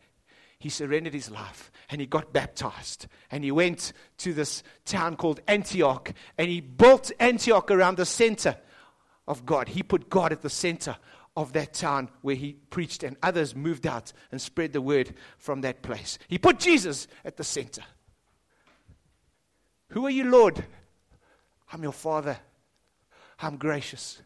he 0.59 0.69
surrendered 0.69 1.15
his 1.15 1.31
life 1.31 1.73
and 1.89 2.01
he 2.01 2.07
got 2.07 2.33
baptized. 2.33 3.07
And 3.31 3.43
he 3.43 3.51
went 3.51 3.93
to 4.19 4.33
this 4.33 4.63
town 4.85 5.17
called 5.17 5.41
Antioch 5.49 6.13
and 6.39 6.49
he 6.49 6.61
built 6.61 7.11
Antioch 7.19 7.71
around 7.71 7.97
the 7.97 8.07
center 8.07 8.57
of 9.27 9.45
God. 9.47 9.69
He 9.69 9.83
put 9.83 10.11
God 10.11 10.33
at 10.33 10.43
the 10.43 10.51
center 10.51 10.97
of 11.37 11.53
that 11.53 11.73
town 11.73 12.11
where 12.23 12.35
he 12.35 12.55
preached, 12.71 13.03
and 13.03 13.17
others 13.23 13.55
moved 13.55 13.87
out 13.87 14.13
and 14.33 14.41
spread 14.41 14.73
the 14.73 14.81
word 14.81 15.15
from 15.39 15.61
that 15.63 15.81
place. 15.81 16.19
He 16.29 16.39
put 16.39 16.59
Jesus 16.59 17.07
at 17.25 17.37
the 17.37 17.45
center. 17.45 17.83
Who 19.91 20.05
are 20.07 20.11
you, 20.11 20.25
Lord? 20.25 20.65
I'm 21.73 21.83
your 21.83 21.93
Father. 21.93 22.37
I'm 23.43 23.57
gracious. 23.57 24.23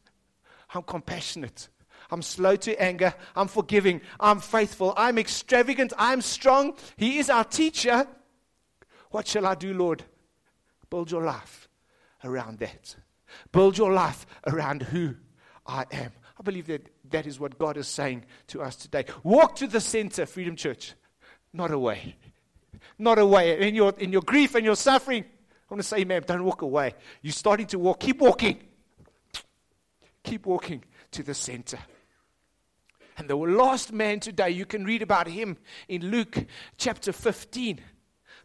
I'm 0.75 0.83
compassionate. 0.83 1.69
I'm 2.11 2.23
slow 2.23 2.57
to 2.57 2.81
anger. 2.81 3.15
I'm 3.35 3.49
forgiving. 3.49 4.01
I'm 4.21 4.41
faithful. 4.41 4.95
I'm 4.97 5.19
extravagant. 5.19 5.93
I'm 5.99 6.21
strong. 6.21 6.77
He 6.97 7.19
is 7.19 7.31
our 7.31 7.45
teacher. 7.45 8.07
What 9.11 9.27
shall 9.27 9.47
I 9.47 9.55
do, 9.55 9.75
Lord? 9.75 10.05
Build 10.91 11.11
your 11.11 11.23
life 11.23 11.69
around 12.25 12.59
that. 12.59 12.97
Build 13.53 13.79
your 13.79 13.93
life 13.93 14.27
around 14.47 14.83
who 14.83 15.15
I 15.67 15.87
am. 15.93 16.13
I 16.39 16.43
believe 16.43 16.67
that 16.67 16.89
that 17.11 17.27
is 17.27 17.39
what 17.39 17.59
God 17.59 17.77
is 17.77 17.89
saying 17.89 18.25
to 18.49 18.63
us 18.63 18.77
today. 18.77 19.05
Walk 19.23 19.57
to 19.57 19.67
the 19.67 19.81
center, 19.81 20.27
Freedom 20.27 20.57
Church, 20.57 20.95
not 21.53 21.71
away. 21.71 22.17
Not 22.99 23.19
away. 23.19 23.67
In 23.67 23.75
your, 23.75 23.95
in 23.99 24.13
your 24.13 24.23
grief 24.23 24.55
and 24.55 24.65
your 24.65 24.77
suffering, 24.77 25.25
I 25.25 25.75
want 25.75 25.83
to 25.83 25.89
say, 25.89 26.05
man, 26.05 26.23
don't 26.27 26.45
walk 26.45 26.63
away. 26.63 26.95
You're 27.23 27.33
starting 27.33 27.67
to 27.69 27.79
walk. 27.79 28.01
Keep 28.01 28.21
walking. 28.21 28.61
Keep 30.25 30.47
walking 30.47 30.83
to 31.13 31.23
the 31.23 31.35
center. 31.35 31.79
And 33.17 33.31
the 33.31 33.37
last 33.37 33.93
man 33.93 34.19
today, 34.19 34.51
you 34.51 34.67
can 34.67 34.85
read 34.85 35.03
about 35.03 35.29
him 35.29 35.57
in 35.89 36.11
Luke 36.11 36.37
chapter 36.77 37.13
15. 37.13 37.81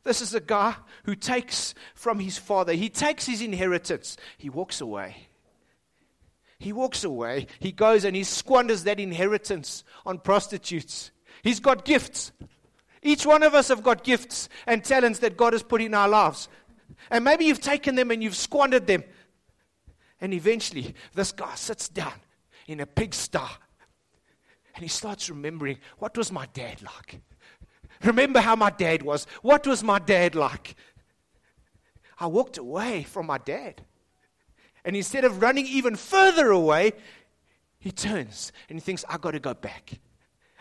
This 0.04 0.22
is 0.22 0.34
a 0.34 0.40
guy 0.40 0.76
who 1.06 1.16
takes 1.16 1.74
from 1.96 2.20
his 2.20 2.38
father, 2.38 2.74
he 2.74 2.90
takes 2.90 3.26
his 3.26 3.42
inheritance, 3.42 4.16
he 4.38 4.50
walks 4.50 4.80
away. 4.80 5.28
He 6.60 6.74
walks 6.74 7.06
away. 7.06 7.48
He 7.60 7.72
goes 7.72 8.04
and 8.04 8.16
he 8.16 8.26
squanders 8.26 8.84
that 8.84 9.00
inheritance 9.00 9.86
on 10.06 10.20
prostitutes. 10.20 11.12
He's 11.42 11.62
got 11.62 11.86
gifts. 11.86 12.34
Each 13.02 13.26
one 13.26 13.44
of 13.44 13.56
us 13.56 13.70
have 13.70 13.82
got 13.82 14.04
gifts 14.04 14.50
and 14.68 14.84
talents 14.84 15.20
that 15.20 15.38
God 15.38 15.54
has 15.54 15.64
put 15.64 15.82
in 15.82 15.94
our 15.94 16.10
lives. 16.10 16.50
And 17.10 17.24
maybe 17.24 17.46
you've 17.46 17.62
taken 17.62 17.96
them 17.96 18.12
and 18.12 18.22
you've 18.22 18.36
squandered 18.36 18.88
them. 18.88 19.06
And 20.22 20.34
eventually, 20.34 20.94
this 21.14 21.32
guy 21.32 21.56
sits 21.56 21.88
down 21.88 22.14
in 22.68 22.80
a 22.80 22.86
pigsty 22.86 23.40
and 24.76 24.84
he 24.84 24.90
starts 24.90 25.30
remembering 25.30 25.78
what 25.98 26.18
was 26.18 26.32
my 26.32 26.46
dad 26.54 26.82
like? 26.82 27.22
Remember 28.04 28.40
how 28.40 28.56
my 28.56 28.70
dad 28.70 29.02
was. 29.02 29.26
What 29.42 29.68
was 29.68 29.84
my 29.84 30.00
dad 30.00 30.36
like? 30.36 30.76
I 32.20 32.28
walked 32.28 32.58
away 32.58 33.04
from 33.04 33.26
my 33.26 33.38
dad. 33.38 33.82
And 34.86 34.96
instead 34.96 35.26
of 35.26 35.42
running 35.42 35.66
even 35.68 35.96
further 35.96 36.52
away, 36.52 36.94
he 37.78 37.92
turns 37.92 38.52
and 38.70 38.78
he 38.78 38.82
thinks, 38.82 39.04
I've 39.10 39.22
got 39.22 39.32
to 39.32 39.40
go 39.40 39.54
back. 39.54 39.92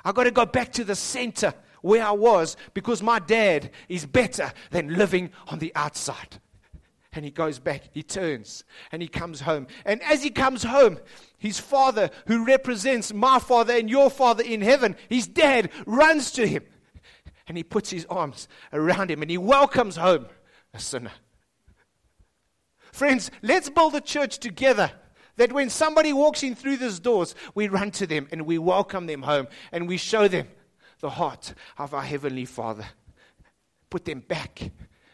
I've 0.05 0.15
got 0.15 0.25
to 0.25 0.31
go 0.31 0.47
back 0.47 0.73
to 0.75 0.85
the 0.85 0.95
center 0.95 1.55
where 1.83 2.03
I 2.03 2.13
was 2.13 2.57
because 2.75 3.03
my 3.03 3.19
dad 3.19 3.71
is 3.89 4.05
better 4.05 4.53
than 4.71 4.97
living 4.97 5.31
on 5.49 5.59
the 5.59 5.73
outside. 5.75 6.41
And 7.13 7.25
he 7.25 7.31
goes 7.31 7.59
back, 7.59 7.85
he 7.93 8.03
turns, 8.03 8.65
and 8.93 9.01
he 9.01 9.09
comes 9.09 9.41
home. 9.41 9.67
And 9.85 10.03
as 10.03 10.23
he 10.23 10.31
comes 10.31 10.63
home, 10.63 10.99
his 11.39 11.59
father, 11.59 12.11
who 12.27 12.45
represents 12.45 13.13
my 13.13 13.39
father 13.39 13.75
and 13.75 13.89
your 13.89 14.11
father 14.11 14.45
in 14.45 14.61
heaven, 14.61 14.95
his 15.09 15.27
dad, 15.27 15.71
runs 15.87 16.31
to 16.33 16.47
him. 16.47 16.65
And 17.47 17.57
he 17.57 17.65
puts 17.65 17.91
his 17.91 18.05
arms 18.11 18.47
around 18.73 19.11
him 19.11 19.23
and 19.23 19.31
he 19.31 19.39
welcomes 19.39 19.97
home 19.97 20.27
a 20.75 20.79
sinner. 20.79 21.13
Friends, 22.93 23.31
let's 23.43 23.71
build 23.71 23.95
a 23.95 24.01
church 24.01 24.39
together 24.39 24.91
that 25.37 25.53
when 25.53 25.71
somebody 25.71 26.13
walks 26.13 26.43
in 26.43 26.55
through 26.55 26.77
these 26.77 26.99
doors, 26.99 27.35
we 27.55 27.69
run 27.69 27.91
to 27.93 28.07
them 28.07 28.29
and 28.33 28.45
we 28.45 28.59
welcome 28.59 29.07
them 29.07 29.23
home 29.23 29.49
and 29.73 29.89
we 29.89 29.97
show 29.97 30.29
them 30.29 30.49
the 31.01 31.11
heart 31.11 31.55
of 31.79 31.95
our 31.95 32.03
Heavenly 32.03 32.45
Father. 32.45 32.85
Put 33.89 34.05
them 34.05 34.21
back. 34.21 34.71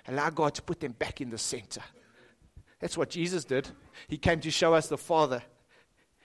Allow 0.09 0.31
God 0.31 0.55
to 0.55 0.63
put 0.63 0.81
them 0.81 0.93
back 0.93 1.21
in 1.21 1.31
the 1.31 1.39
center. 1.39 1.81
That's 2.81 2.97
what 2.99 3.11
Jesus 3.11 3.45
did. 3.45 3.69
He 4.09 4.19
came 4.19 4.41
to 4.41 4.51
show 4.51 4.75
us 4.75 4.89
the 4.89 4.99
Father, 4.99 5.43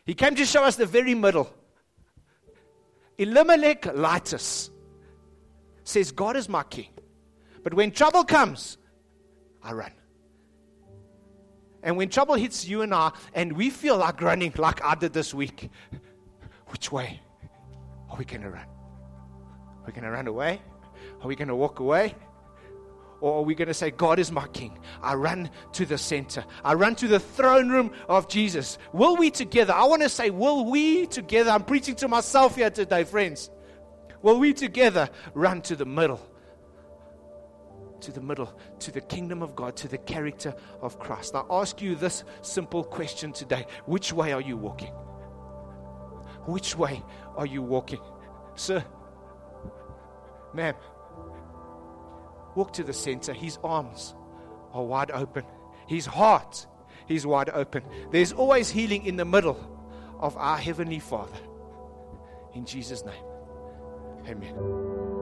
He 0.05 0.13
came 0.13 0.35
to 0.35 0.45
show 0.45 0.63
us 0.63 0.75
the 0.75 0.85
very 0.85 1.15
middle. 1.15 1.49
Elimelech-litis 3.17 4.69
says, 5.83 6.11
God 6.11 6.37
is 6.37 6.47
my 6.47 6.63
king. 6.63 6.87
But 7.63 7.73
when 7.73 7.91
trouble 7.91 8.23
comes, 8.23 8.77
I 9.61 9.73
run. 9.73 9.91
And 11.83 11.97
when 11.97 12.09
trouble 12.09 12.35
hits 12.35 12.67
you 12.67 12.81
and 12.81 12.93
I, 12.93 13.11
and 13.33 13.53
we 13.53 13.69
feel 13.69 13.97
like 13.97 14.21
running 14.21 14.53
like 14.57 14.83
I 14.83 14.95
did 14.95 15.13
this 15.13 15.33
week, 15.33 15.69
Which 16.69 16.91
way 16.91 17.19
are 18.09 18.17
we 18.17 18.25
going 18.25 18.41
to 18.41 18.49
run? 18.49 18.65
Are 18.65 19.85
we 19.87 19.91
going 19.91 20.03
to 20.03 20.11
run 20.11 20.27
away? 20.27 20.61
Are 21.21 21.27
we 21.27 21.35
going 21.35 21.47
to 21.47 21.55
walk 21.55 21.79
away? 21.79 22.15
Or 23.21 23.39
are 23.39 23.41
we 23.41 23.53
going 23.53 23.67
to 23.67 23.73
say, 23.73 23.91
God 23.91 24.19
is 24.19 24.31
my 24.31 24.47
king? 24.47 24.79
I 25.01 25.15
run 25.15 25.49
to 25.73 25.85
the 25.85 25.97
center. 25.97 26.45
I 26.63 26.73
run 26.73 26.95
to 26.95 27.07
the 27.07 27.19
throne 27.19 27.69
room 27.69 27.91
of 28.07 28.29
Jesus. 28.29 28.77
Will 28.93 29.17
we 29.17 29.29
together? 29.29 29.73
I 29.73 29.85
want 29.85 30.01
to 30.03 30.09
say, 30.09 30.29
will 30.29 30.65
we 30.65 31.05
together? 31.05 31.51
I'm 31.51 31.63
preaching 31.63 31.95
to 31.95 32.07
myself 32.07 32.55
here 32.55 32.69
today, 32.69 33.03
friends. 33.03 33.49
Will 34.21 34.39
we 34.39 34.53
together 34.53 35.09
run 35.33 35.61
to 35.63 35.75
the 35.75 35.85
middle? 35.85 36.21
To 38.01 38.11
the 38.11 38.21
middle, 38.21 38.57
to 38.79 38.91
the 38.91 39.01
kingdom 39.01 39.43
of 39.43 39.55
God, 39.55 39.75
to 39.77 39.89
the 39.89 39.97
character 39.97 40.53
of 40.81 40.99
Christ. 40.99 41.35
I 41.35 41.43
ask 41.49 41.81
you 41.81 41.95
this 41.95 42.23
simple 42.41 42.83
question 42.83 43.33
today 43.33 43.65
Which 43.85 44.13
way 44.13 44.31
are 44.31 44.39
you 44.39 44.55
walking? 44.55 44.93
Which 46.45 46.77
way 46.77 47.03
are 47.35 47.45
you 47.45 47.61
walking? 47.61 47.99
Sir, 48.55 48.83
ma'am, 50.53 50.75
walk 52.55 52.73
to 52.73 52.83
the 52.83 52.93
center. 52.93 53.33
His 53.33 53.57
arms 53.63 54.15
are 54.73 54.83
wide 54.83 55.11
open, 55.11 55.43
his 55.87 56.05
heart 56.05 56.65
is 57.07 57.25
wide 57.25 57.49
open. 57.49 57.83
There's 58.11 58.31
always 58.31 58.69
healing 58.69 59.05
in 59.05 59.15
the 59.15 59.25
middle 59.25 59.57
of 60.19 60.37
our 60.37 60.57
Heavenly 60.57 60.99
Father. 60.99 61.37
In 62.53 62.65
Jesus' 62.65 63.03
name, 63.05 63.23
amen. 64.27 65.18